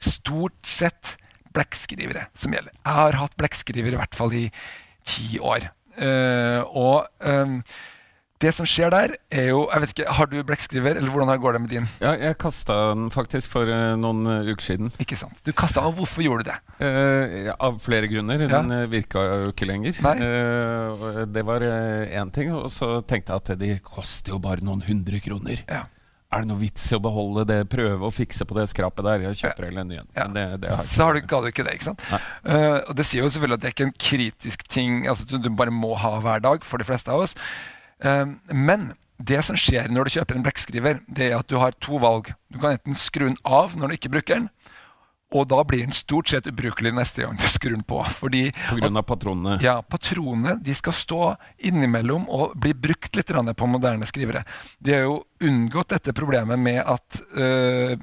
stort 0.00 0.56
sett 0.66 1.16
Black-skrivere 1.50 2.28
som 2.38 2.52
gjelder. 2.54 2.74
Jeg 2.78 2.94
har 3.00 3.18
hatt 3.18 3.36
Black-skriver 3.40 3.96
i 3.96 3.98
hvert 3.98 4.16
fall 4.16 4.36
i 4.38 4.46
ti 5.08 5.40
år. 5.42 5.70
Uh, 6.00 6.62
og 6.78 7.08
eh, 7.26 7.56
det 8.40 8.52
som 8.56 8.68
skjer 8.68 8.92
der, 8.92 9.14
er 9.32 9.50
jo 9.50 9.60
jeg 9.68 9.82
vet 9.82 9.92
ikke, 9.94 10.12
Har 10.16 10.28
du 10.30 10.38
Black-skriver, 10.46 10.96
eller 10.96 11.12
hvordan 11.12 11.40
går 11.42 11.56
det 11.56 11.60
med 11.60 11.72
din? 11.74 11.88
Ja, 12.00 12.14
jeg 12.16 12.38
kasta 12.40 12.76
den 12.94 13.10
faktisk 13.12 13.52
for 13.52 13.68
uh, 13.68 13.92
noen 14.00 14.24
eh, 14.30 14.48
uker 14.48 14.64
siden. 14.64 14.92
Ikke 15.02 15.18
sant? 15.20 15.36
Du 15.44 15.52
kasta 15.52 15.82
den, 15.82 15.92
og 15.92 16.00
hvorfor 16.00 16.24
gjorde 16.24 16.46
du 16.46 16.50
det? 16.50 16.58
Uh, 16.80 17.52
av 17.60 17.80
flere 17.84 18.08
grunner. 18.08 18.40
Ja. 18.46 18.48
Den 18.56 18.72
uh, 18.72 18.88
virka 18.90 19.24
jo 19.28 19.52
ikke 19.52 19.68
lenger. 19.68 20.00
Eh, 20.00 21.24
det 21.28 21.44
var 21.46 21.64
én 21.64 22.32
ting. 22.32 22.52
Og 22.56 22.70
så 22.72 23.00
tenkte 23.04 23.36
jeg 23.36 23.44
at 23.44 23.60
de 23.60 23.72
koster 23.84 24.32
jo 24.32 24.40
bare 24.42 24.64
noen 24.64 24.80
hundre 24.86 25.20
kroner. 25.20 25.60
Ja. 25.68 25.84
Er 26.30 26.44
det 26.44 26.48
noe 26.52 26.60
vits 26.60 26.84
i 26.92 26.94
å 26.94 27.02
beholde 27.02 27.42
det, 27.48 27.58
prøve 27.72 28.06
å 28.06 28.12
fikse 28.14 28.46
på 28.46 28.56
det 28.56 28.68
skrapet 28.70 29.04
der? 29.04 29.26
Jeg 29.26 29.40
kjøper 29.42 29.66
heller 29.66 29.82
en 29.82 29.90
ny 29.90 29.98
en. 29.98 30.08
Ja. 30.14 30.28
Men 30.28 30.36
det, 30.38 30.46
det 30.62 30.72
har 30.72 30.86
Så 30.86 31.08
har 31.08 31.18
du, 31.18 31.24
ga 31.26 31.42
du 31.42 31.50
ikke 31.50 31.66
det, 31.66 31.74
ikke 31.76 31.90
sant? 31.90 32.06
Og 32.86 32.94
det 32.96 33.06
sier 33.10 33.26
jo 33.26 33.32
selvfølgelig 33.34 33.58
at 33.58 33.64
det 33.64 33.68
er 33.68 33.76
ikke 33.76 33.88
en 33.88 33.98
kritisk 34.06 34.64
ting 34.70 35.02
altså 35.10 35.26
du, 35.26 35.36
du 35.42 35.50
bare 35.58 35.74
må 35.74 35.90
ha 35.98 36.14
hver 36.22 36.44
dag 36.46 36.64
for 36.64 36.80
de 36.80 36.86
fleste 36.86 37.10
av 37.12 37.26
oss. 37.26 37.34
Eh, 38.04 38.26
men 38.52 38.92
det 39.20 39.42
som 39.44 39.58
skjer 39.58 39.90
når 39.92 40.08
du 40.08 40.16
kjøper 40.16 40.38
en 40.38 40.46
blekkskriver, 40.46 41.02
det 41.08 41.30
er 41.30 41.38
at 41.38 41.50
du 41.50 41.58
har 41.60 41.76
to 41.82 42.00
valg. 42.00 42.32
Du 42.48 42.60
kan 42.60 42.78
enten 42.78 42.96
skru 42.98 43.28
den 43.28 43.40
av 43.44 43.76
når 43.76 43.92
du 43.92 43.98
ikke 43.98 44.14
bruker 44.16 44.40
den, 44.40 44.48
og 45.30 45.46
da 45.46 45.60
blir 45.62 45.84
den 45.84 45.94
stort 45.94 46.32
sett 46.32 46.48
ubrukelig 46.50 46.90
neste 46.96 47.22
gang 47.22 47.36
du 47.38 47.44
skrur 47.46 47.76
den 47.76 47.84
på. 47.86 48.00
Fordi 48.18 48.48
På 48.56 48.78
grunn 48.80 48.98
av 48.98 49.04
patronene. 49.06 49.58
ja, 49.62 49.76
patronene 49.86 50.56
de 50.58 50.74
skal 50.74 50.96
stå 50.96 51.20
innimellom 51.70 52.24
og 52.26 52.56
bli 52.58 52.72
brukt 52.74 53.14
litt 53.14 53.30
på 53.30 53.68
moderne 53.70 54.08
skrivere. 54.10 54.42
De 54.82 54.96
har 54.96 55.04
jo 55.06 55.20
unngått 55.46 55.94
dette 55.94 56.12
problemet 56.12 56.58
med, 56.58 56.82
at, 56.82 57.20
øh, 57.36 57.94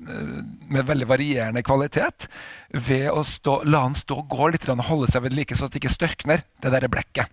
med 0.72 0.88
veldig 0.88 1.08
varierende 1.08 1.64
kvalitet 1.64 2.30
ved 2.72 3.10
å 3.12 3.26
stå, 3.28 3.64
la 3.66 3.84
den 3.84 3.96
stå 4.00 4.22
og 4.22 4.30
gå 4.30 4.48
litt 4.54 4.70
og 4.70 4.88
holde 4.88 5.12
seg 5.12 5.24
ved 5.24 5.36
like, 5.36 5.56
så 5.56 5.68
at 5.68 5.76
det 5.76 5.84
ikke 5.84 5.98
størkner, 5.98 6.46
det 6.62 6.72
der 6.72 6.88
blekket. 6.88 7.28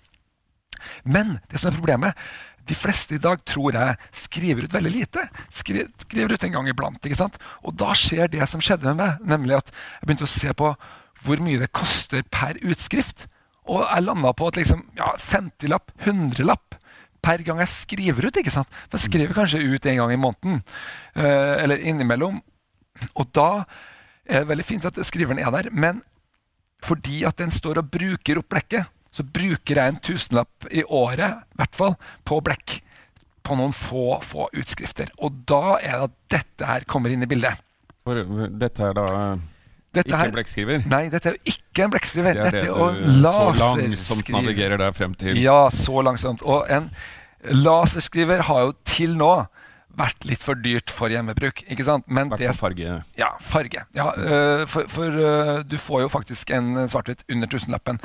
Men 1.05 1.39
det 1.51 1.61
som 1.61 1.71
er 1.71 1.79
problemet 1.79 2.19
de 2.69 2.77
fleste 2.79 3.17
i 3.17 3.23
dag 3.23 3.43
tror 3.49 3.77
jeg 3.77 3.97
skriver 4.25 4.67
ut 4.67 4.75
veldig 4.75 4.93
lite. 4.93 5.27
Skri, 5.53 5.85
skriver 6.07 6.35
ut 6.35 6.47
en 6.47 6.57
gang 6.57 6.69
iblant. 6.71 7.01
ikke 7.05 7.19
sant? 7.19 7.39
Og 7.63 7.77
da 7.81 7.93
skjer 7.99 8.31
det 8.33 8.47
som 8.51 8.63
skjedde 8.65 8.89
med 8.93 9.01
meg, 9.03 9.25
nemlig 9.35 9.59
at 9.59 9.73
jeg 9.73 10.09
begynte 10.09 10.29
å 10.29 10.35
se 10.35 10.55
på 10.57 10.75
hvor 11.25 11.41
mye 11.45 11.61
det 11.63 11.73
koster 11.77 12.25
per 12.33 12.59
utskrift. 12.63 13.27
Og 13.65 13.85
jeg 13.85 14.05
landa 14.05 14.33
på 14.37 14.49
at 14.51 14.59
liksom, 14.61 14.85
ja, 14.99 15.15
50-lapp, 15.21 15.95
100-lapp 16.05 16.79
per 17.25 17.45
gang 17.45 17.63
jeg 17.63 17.73
skriver 17.73 18.29
ut. 18.29 18.41
ikke 18.41 18.53
sant? 18.53 18.69
For 18.89 18.99
jeg 18.99 19.09
skriver 19.09 19.37
kanskje 19.37 19.63
ut 19.65 19.87
en 19.89 20.03
gang 20.03 20.13
i 20.13 20.21
måneden, 20.21 20.65
eh, 21.17 21.55
eller 21.65 21.81
innimellom. 21.81 22.43
Og 23.15 23.31
da 23.35 23.65
er 24.25 24.45
det 24.45 24.51
veldig 24.51 24.67
fint 24.69 24.85
at 24.89 25.01
skriveren 25.07 25.41
er 25.41 25.53
der, 25.53 25.71
men 25.73 26.03
fordi 26.85 27.25
at 27.25 27.39
den 27.41 27.53
står 27.53 27.81
og 27.81 27.91
bruker 27.93 28.41
opp 28.41 28.51
blekket, 28.53 28.91
så 29.15 29.23
bruker 29.23 29.79
jeg 29.79 29.93
en 29.95 30.01
tusenlapp 30.03 30.67
i 30.75 30.83
året, 30.85 31.45
i 31.55 31.61
hvert 31.61 31.79
fall, 31.79 31.95
på 32.27 32.41
blekk. 32.45 32.81
På 33.45 33.55
noen 33.61 33.75
få, 33.77 34.19
få 34.25 34.49
utskrifter. 34.57 35.11
Og 35.23 35.43
da 35.47 35.77
er 35.77 35.99
det 36.01 36.07
at 36.09 36.15
dette 36.33 36.69
her 36.69 36.87
kommer 36.89 37.13
inn 37.13 37.23
i 37.23 37.29
bildet. 37.31 37.61
For 38.05 38.19
dette 38.51 38.89
er 38.89 38.97
da 38.97 39.09
Dette 39.95 40.09
ikke 40.09 40.19
her, 40.19 40.31
en 40.31 40.35
blekkskriver. 40.35 40.87
Nei, 40.91 41.03
dette 41.13 41.31
er 41.31 41.37
jo 41.37 41.53
ikke 41.55 41.85
en 41.85 41.93
blekkskriver. 41.93 42.35
Det 42.35 42.41
er 42.41 42.49
Dette 42.49 42.63
det 42.65 42.71
er 42.71 42.73
jo 42.73 43.19
laserskriver. 43.23 43.99
så 44.01 44.17
langsomt 44.17 44.33
navigerer 44.35 44.81
deg 44.83 44.97
frem 44.97 45.15
til. 45.21 45.39
Ja, 45.39 45.59
så 45.71 46.03
langsomt. 46.03 46.43
Og 46.43 46.65
en 46.73 46.89
laserskriver 47.53 48.43
har 48.49 48.65
jo 48.67 48.73
til 48.89 49.15
nå 49.21 49.35
vært 49.95 50.25
litt 50.27 50.43
for 50.43 50.59
dyrt 50.59 50.91
for 50.91 51.13
hjemmebruk. 51.13 51.63
ikke 51.71 51.85
sant? 51.87 52.09
Men 52.11 52.33
det 52.35 52.51
farge. 52.59 52.97
Ja, 53.21 53.29
farge. 53.39 53.85
Ja, 53.95 54.09
øh, 54.17 54.65
for 54.67 54.89
for 54.91 55.21
øh, 55.29 55.63
du 55.71 55.77
får 55.79 56.01
jo 56.07 56.09
faktisk 56.11 56.51
en 56.51 56.75
svart-hvitt 56.89 57.23
under 57.31 57.47
tusenlappen. 57.47 58.01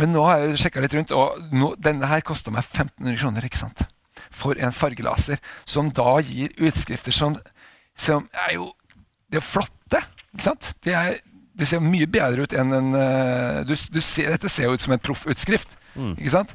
Men 0.00 0.14
nå 0.14 0.24
har 0.26 0.42
jeg 0.42 0.62
sjekka 0.64 0.82
litt 0.82 0.94
rundt, 0.96 1.12
og 1.14 1.38
nå, 1.54 1.74
denne 1.78 2.08
her 2.10 2.24
kosta 2.26 2.50
meg 2.54 2.66
1500 2.66 3.20
kroner. 3.20 3.46
ikke 3.46 3.60
sant? 3.60 3.84
For 4.34 4.58
en 4.58 4.74
fargelaser, 4.74 5.38
som 5.68 5.90
da 5.94 6.16
gir 6.26 6.54
utskrifter 6.58 7.14
som, 7.14 7.36
som 7.94 8.26
er 8.48 8.56
jo 8.56 8.72
de 9.30 9.40
er 9.40 9.44
flotte. 9.44 10.00
ikke 10.34 10.46
sant? 10.46 10.72
De, 10.84 10.94
er, 10.94 11.20
de 11.54 11.68
ser 11.68 11.82
mye 11.82 12.08
bedre 12.10 12.46
ut 12.46 12.56
enn 12.56 12.74
en 12.74 12.90
uh, 12.96 13.62
du, 13.66 13.74
du 13.74 14.00
ser, 14.02 14.30
Dette 14.34 14.50
ser 14.52 14.68
jo 14.68 14.74
ut 14.76 14.84
som 14.84 14.94
en 14.94 15.02
proffutskrift. 15.02 15.78
Mm. 15.94 16.16
ikke 16.18 16.34
sant? 16.34 16.54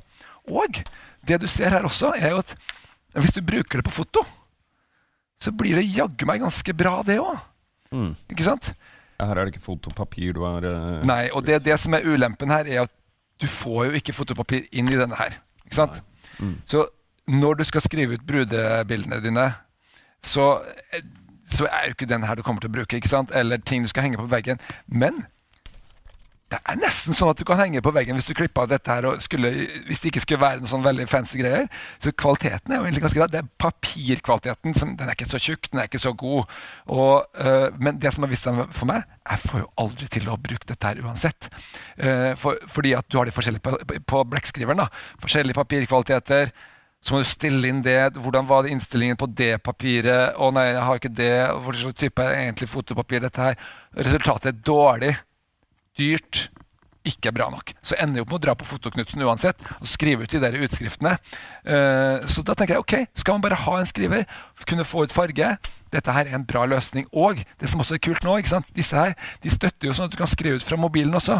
Og 0.49 0.82
det 1.28 1.39
du 1.41 1.47
ser 1.52 1.73
her 1.75 1.88
også, 1.88 2.13
er 2.17 2.34
jo 2.34 2.43
at 2.43 2.56
hvis 3.19 3.36
du 3.36 3.41
bruker 3.45 3.80
det 3.80 3.88
på 3.88 3.95
foto, 3.95 4.23
så 5.39 5.52
blir 5.56 5.80
det 5.80 5.88
jaggu 5.88 6.28
meg 6.28 6.43
ganske 6.43 6.73
bra, 6.78 6.99
det 7.08 7.19
òg. 7.21 7.39
Mm. 7.95 8.12
Ikke 8.30 8.45
sant? 8.45 8.71
Her 9.19 9.34
er 9.34 9.47
det 9.47 9.56
ikke 9.56 9.65
fotopapir 9.65 10.36
du 10.36 10.43
har 10.45 10.63
uh, 10.63 11.02
Nei, 11.08 11.25
og 11.36 11.43
det, 11.47 11.62
det, 11.65 11.75
som 11.82 11.95
er 11.97 12.06
ulempen 12.08 12.52
her, 12.54 12.67
er 12.67 12.86
at 12.86 12.93
du 13.41 13.47
får 13.47 13.86
jo 13.86 13.99
ikke 13.99 14.13
fotopapir 14.13 14.67
inn 14.71 14.89
i 14.91 14.97
denne 14.99 15.15
her. 15.15 15.39
Ikke 15.65 15.75
sant? 15.75 16.02
Mm. 16.39 16.58
Så 16.65 16.86
når 17.30 17.60
du 17.60 17.63
skal 17.63 17.82
skrive 17.82 18.17
ut 18.17 18.28
brudebildene 18.28 19.21
dine, 19.23 19.54
så, 20.23 20.62
eh, 20.93 21.04
så 21.47 21.65
er 21.65 21.88
jo 21.88 21.95
ikke 21.95 22.10
den 22.10 22.23
her 22.23 22.36
du 22.36 22.43
kommer 22.43 22.62
til 22.62 22.69
å 22.69 22.78
bruke. 22.80 22.97
ikke 22.97 23.12
sant? 23.12 23.32
Eller 23.32 23.58
ting 23.58 23.84
du 23.84 23.89
skal 23.89 24.04
henge 24.04 24.17
på 24.17 24.30
veggen. 24.32 24.60
Men 24.88 25.25
det 26.49 26.57
er 26.65 26.79
nesten 26.81 27.13
sånn 27.13 27.29
at 27.29 27.38
du 27.38 27.45
kan 27.45 27.59
henge 27.62 27.81
på 27.85 27.91
veggen 27.93 28.17
hvis 28.17 28.27
du 28.29 28.33
klipper 28.38 28.65
av 28.65 28.71
dette 28.71 28.89
her. 28.89 29.05
og 29.05 29.21
skulle, 29.21 29.51
Hvis 29.85 30.01
det 30.01 30.09
ikke 30.09 30.23
skulle 30.23 30.41
være 30.41 30.63
noe 30.63 30.71
sånn 30.71 30.85
veldig 30.85 31.05
fancy 31.09 31.38
greier. 31.41 31.67
Så 32.01 32.13
kvaliteten 32.17 32.73
er 32.73 32.79
jo 32.79 32.88
egentlig 32.88 33.03
ganske 33.05 33.21
bra. 33.21 33.27
Det 33.29 33.41
er 33.43 33.51
papirkvaliteten. 33.62 34.73
Som, 34.77 34.95
den 34.97 35.12
er 35.12 35.17
ikke 35.17 35.29
så 35.29 35.41
tjukk, 35.41 35.69
den 35.69 35.83
er 35.83 35.91
ikke 35.91 36.01
så 36.01 36.15
god. 36.17 36.49
Og, 36.89 37.29
uh, 37.38 37.67
men 37.77 38.01
det 38.01 38.15
som 38.15 38.25
har 38.25 38.33
vist 38.33 38.49
seg 38.49 38.63
for 38.73 38.89
meg, 38.89 39.05
jeg 39.29 39.43
får 39.45 39.62
jo 39.62 39.69
aldri 39.85 40.09
til 40.17 40.33
å 40.33 40.39
bruke 40.41 40.71
dette 40.71 40.89
her 40.89 41.03
uansett. 41.05 41.51
Uh, 42.01 42.33
for, 42.39 42.57
fordi 42.73 42.95
at 42.97 43.05
du 43.09 43.21
har 43.21 43.29
de 43.29 43.38
forskjellige 43.38 43.65
på, 43.69 44.01
på 44.09 44.25
blekkskriveren. 44.33 44.81
da, 44.81 44.89
Forskjellige 45.21 45.62
papirkvaliteter. 45.62 46.53
Så 47.05 47.13
må 47.13 47.21
du 47.21 47.29
stille 47.29 47.69
inn 47.69 47.85
det. 47.85 48.17
Hvordan 48.17 48.49
var 48.49 48.65
det 48.65 48.73
innstillingen 48.73 49.21
på 49.21 49.29
det 49.31 49.53
papiret? 49.63 50.33
Å 50.33 50.49
nei, 50.51 50.71
jeg 50.73 50.83
har 50.89 50.99
ikke 50.99 51.15
det. 51.21 51.33
Hva 51.62 51.77
slags 51.77 52.01
type 52.01 52.25
er 52.25 52.41
egentlig 52.41 52.73
fotopapir 52.73 53.21
dette 53.23 53.51
her? 53.51 53.67
Resultatet 53.95 54.51
er 54.51 54.63
dårlig 54.65 55.13
dyrt, 55.99 56.47
ikke 57.07 57.31
bra 57.33 57.47
nok. 57.51 57.73
Så 57.85 57.97
ender 57.99 58.19
jeg 58.19 58.25
opp 58.25 58.33
med 58.33 58.39
å 58.41 58.45
dra 58.47 58.55
på 58.59 58.67
Fotoknutsen 58.67 59.23
uansett 59.23 59.62
og 59.79 59.88
skrive 59.89 60.25
ut 60.25 60.33
de 60.33 60.41
der 60.43 60.57
utskriftene. 60.59 61.15
Uh, 61.63 62.25
så 62.29 62.43
da 62.45 62.55
tenker 62.57 62.77
jeg 62.77 62.83
ok, 62.83 62.95
skal 63.21 63.38
man 63.38 63.45
bare 63.45 63.59
ha 63.63 63.77
en 63.79 63.89
skriver, 63.89 64.25
kunne 64.69 64.88
få 64.88 65.07
ut 65.07 65.15
farge 65.15 65.53
Dette 65.89 66.13
her 66.13 66.27
er 66.27 66.35
en 66.38 66.45
bra 66.45 66.67
løsning. 66.69 67.07
Og 67.17 67.39
det 67.57 67.69
som 67.71 67.79
også 67.81 67.95
er 67.97 68.03
kult 68.05 68.25
nå, 68.25 68.35
disse 68.75 68.93
her, 68.93 69.15
de 69.41 69.49
støtter 69.49 69.89
jo 69.89 69.95
sånn 69.97 70.05
at 70.05 70.13
du 70.13 70.19
kan 70.19 70.29
skrive 70.29 70.59
ut 70.59 70.65
fra 70.65 70.77
mobilen 70.77 71.17
også. 71.17 71.39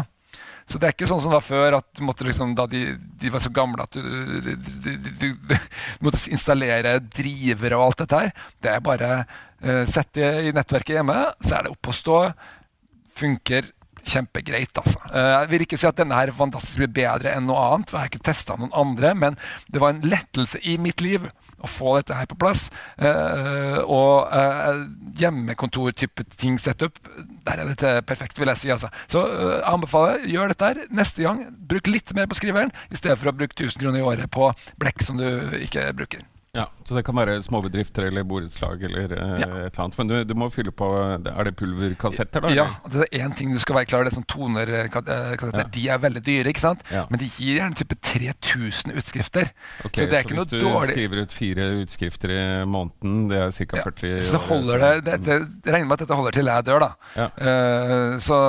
Så 0.66 0.78
det 0.78 0.88
er 0.88 0.94
ikke 0.94 1.06
sånn 1.06 1.22
som 1.22 1.32
da 1.34 1.38
før, 1.42 1.76
at 1.78 2.00
liksom, 2.26 2.56
da 2.58 2.66
de, 2.70 2.82
de, 3.20 3.30
var 3.30 3.42
så 3.42 3.50
gamle 3.54 3.86
at 3.86 3.94
du, 3.94 4.02
du, 4.42 4.90
du, 5.22 5.28
du, 5.50 5.54
måtte 6.02 6.20
installere 6.34 6.98
drivere 7.14 7.78
og 7.78 7.88
alt 7.88 8.02
dette 8.02 8.20
her. 8.24 8.32
Det 8.58 8.74
er 8.74 8.84
bare 8.84 9.10
uh, 9.22 9.84
sett 9.90 10.12
det 10.18 10.30
i 10.48 10.54
nettverket 10.54 10.98
hjemme, 10.98 11.18
så 11.42 11.60
er 11.60 11.66
det 11.66 11.74
opp 11.76 11.90
å 11.90 11.96
stå. 11.96 12.18
Funker 13.20 13.70
kjempegreit. 14.06 14.72
altså. 14.78 15.00
Eh, 15.12 15.30
jeg 15.40 15.50
vil 15.52 15.66
ikke 15.66 15.78
si 15.80 15.88
at 15.88 15.98
denne 16.00 16.16
her 16.16 16.32
fantastisk 16.36 16.80
blir 16.80 16.92
bedre 17.00 17.34
enn 17.34 17.48
noe 17.50 17.60
annet, 17.74 17.90
for 17.90 17.98
jeg 17.98 18.06
har 18.06 18.12
ikke 18.12 18.28
testa 18.30 18.56
noen 18.58 18.74
andre, 18.76 19.14
men 19.14 19.38
det 19.72 19.82
var 19.82 19.94
en 19.94 20.04
lettelse 20.06 20.60
i 20.62 20.76
mitt 20.80 21.04
liv 21.04 21.28
å 21.60 21.68
få 21.68 21.96
dette 21.98 22.16
her 22.16 22.28
på 22.30 22.38
plass. 22.40 22.68
Uh, 22.96 23.84
og 23.84 24.32
uh, 24.32 24.86
hjemmekontortype 25.20 26.24
ting 26.40 26.56
setup, 26.62 26.96
der 27.44 27.60
er 27.60 27.68
dette 27.68 27.94
perfekt, 28.08 28.40
vil 28.40 28.48
jeg 28.52 28.62
si. 28.62 28.72
altså. 28.72 28.88
Så 29.12 29.26
jeg 29.28 29.62
anbefaler 29.68 30.24
gjør 30.30 30.54
dette 30.54 30.72
her 30.72 30.82
neste 30.88 31.26
gang. 31.26 31.44
Bruk 31.68 31.90
litt 31.92 32.14
mer 32.16 32.30
på 32.30 32.40
skriveren 32.40 32.72
i 32.88 32.96
stedet 32.96 33.18
for 33.20 33.28
å 33.28 33.36
bruke 33.36 33.56
1000 33.58 33.76
kroner 33.82 34.00
i 34.00 34.08
året 34.08 34.32
på 34.32 34.52
blekk 34.80 35.04
som 35.04 35.20
du 35.20 35.28
ikke 35.60 35.90
bruker. 35.96 36.24
Ja, 36.50 36.64
Så 36.84 36.96
det 36.96 37.04
kan 37.06 37.14
være 37.14 37.36
småbedrifter 37.46 38.08
eller 38.08 38.24
borettslag 38.26 38.80
eller 38.82 39.12
eh, 39.14 39.34
ja. 39.38 39.46
et 39.68 39.76
eller 39.76 39.82
annet. 39.84 39.98
Men 40.00 40.08
du, 40.10 40.14
du, 40.26 40.32
må 40.34 40.48
fylle 40.50 40.72
på 40.74 40.86
Er 40.98 41.46
det 41.46 41.52
pulverkassetter, 41.60 42.42
da? 42.42 42.50
Ja, 42.50 42.64
det 42.90 43.04
er 43.06 43.22
én 43.22 43.36
ting 43.38 43.52
du 43.54 43.58
skal 43.62 43.76
være 43.78 43.86
klar 43.86 44.00
over. 44.00 44.08
Det 44.08 44.16
er 44.16 44.18
sånn 44.18 44.26
tonerkassetter. 44.26 45.60
Ja. 45.62 45.66
De 45.76 45.84
er 45.94 46.00
veldig 46.02 46.22
dyre, 46.26 46.50
ikke 46.50 46.64
sant? 46.64 46.82
Ja. 46.90 47.04
Men 47.12 47.22
de 47.22 47.28
gir 47.36 47.60
gjerne 47.60 47.78
type 47.78 47.94
3000 48.02 48.98
utskrifter. 48.98 49.52
Okay, 49.84 49.92
så 49.94 50.08
det 50.10 50.18
er 50.18 50.26
så 50.26 50.26
ikke 50.26 50.38
noe 50.40 50.48
dårlig. 50.50 50.64
Så 50.64 50.72
hvis 50.72 50.90
du 50.90 50.96
skriver 50.96 51.22
ut 51.22 51.36
fire 51.36 51.68
utskrifter 51.84 52.34
i 52.34 52.40
måneden, 52.66 53.22
det 53.30 53.38
er 53.44 53.54
ca. 53.54 53.84
40 53.86 54.18
Så 54.26 54.34
det 54.34 54.42
holder 54.48 54.82
det, 54.82 54.92
det, 55.06 55.20
det, 55.28 55.38
Regner 55.70 55.86
med 55.86 55.96
at 56.00 56.02
dette 56.02 56.18
holder 56.18 56.38
til 56.40 56.50
jeg 56.50 56.66
dør, 56.66 56.88
da. 56.88 56.90
Uh, 57.38 58.18
så 58.18 58.40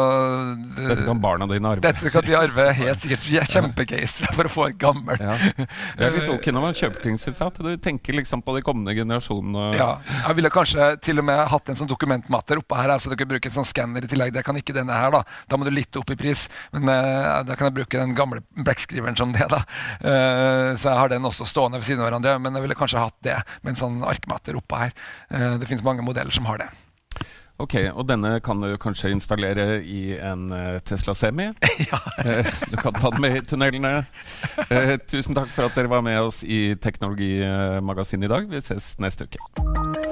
Dette 0.80 1.06
kan 1.06 1.22
barna 1.22 1.46
dine 1.54 1.76
arve. 1.76 1.86
Dette 1.86 2.16
kan 2.18 2.26
de 2.26 2.34
arve 2.40 2.68
helt 2.82 3.06
sikkert. 3.06 3.30
De 3.30 3.38
er 3.44 3.54
kjempegeistra 3.54 4.34
for 4.34 4.50
å 4.50 4.56
få 4.58 4.68
en 4.72 4.82
gammel. 4.82 5.22
Det 5.22 6.10
er 6.10 6.18
litt 6.18 6.34
ok 6.34 6.50
når 6.50 6.70
man 6.72 6.82
kjøper 6.82 7.06
ting, 7.06 7.22
syns 7.22 7.46
jeg. 7.46 7.91
Tenker 7.92 8.16
liksom 8.16 8.42
på 8.46 8.56
de 8.56 8.64
kommende 8.66 8.96
generasjonene. 8.96 9.72
Ja, 9.76 9.90
jeg 10.30 10.38
ville 10.38 10.52
kanskje 10.54 10.94
til 11.04 11.20
og 11.20 11.28
med 11.28 11.42
hatt 11.52 11.72
en 11.72 11.80
sånn 11.80 11.90
dokumentmatter 11.92 12.62
oppå 12.62 12.78
her, 12.80 12.94
så 13.02 13.12
du 13.12 13.18
kan 13.20 13.30
bruke 13.30 13.52
en 13.52 13.58
sånn 13.58 13.68
skanner 13.68 14.06
i 14.06 14.12
tillegg. 14.12 14.32
Det 14.36 14.46
kan 14.48 14.58
ikke 14.60 14.76
denne 14.76 14.96
her, 14.96 15.12
da. 15.14 15.24
Da 15.52 15.60
må 15.60 15.68
du 15.68 15.74
litt 15.76 16.00
opp 16.00 16.14
i 16.14 16.20
pris. 16.20 16.46
Men 16.72 16.88
uh, 16.88 17.42
da 17.48 17.58
kan 17.58 17.68
jeg 17.68 17.78
bruke 17.82 18.00
den 18.00 18.16
gamle 18.18 18.44
blekkskriveren 18.56 19.20
som 19.20 19.36
det, 19.36 19.50
da. 19.52 19.64
Uh, 20.00 20.72
så 20.80 20.92
jeg 20.94 21.00
har 21.02 21.12
den 21.12 21.28
også 21.28 21.48
stående 21.50 21.82
ved 21.82 21.90
siden 21.90 22.04
av 22.04 22.10
hverandre. 22.10 22.38
Men 22.44 22.56
jeg 22.58 22.68
ville 22.68 22.80
kanskje 22.80 23.04
hatt 23.04 23.18
det 23.28 23.42
med 23.62 23.74
en 23.74 23.82
sånn 23.84 24.00
arkmatter 24.08 24.58
oppå 24.60 24.86
her. 24.86 24.96
Uh, 25.28 25.58
det 25.60 25.68
finnes 25.68 25.86
mange 25.86 26.06
modeller 26.06 26.34
som 26.34 26.48
har 26.48 26.64
det. 26.64 26.72
Ok, 27.62 27.76
Og 27.94 28.08
denne 28.10 28.40
kan 28.42 28.62
du 28.62 28.74
kanskje 28.82 29.12
installere 29.14 29.84
i 29.86 30.16
en 30.18 30.50
uh, 30.50 30.80
Tesla 30.86 31.14
Semi? 31.18 31.52
uh, 32.26 32.50
du 32.72 32.78
kan 32.82 32.98
ta 32.98 33.12
den 33.14 33.22
med 33.22 33.38
i 33.38 33.44
tunnelene. 33.46 33.94
Uh, 34.66 34.96
tusen 35.06 35.38
takk 35.38 35.54
for 35.54 35.70
at 35.70 35.78
dere 35.78 35.92
var 35.92 36.02
med 36.06 36.18
oss 36.22 36.42
i 36.44 36.74
Teknologimagasinet 36.82 38.30
i 38.30 38.34
dag. 38.34 38.50
Vi 38.50 38.66
ses 38.66 38.96
neste 39.02 39.30
uke. 39.30 40.11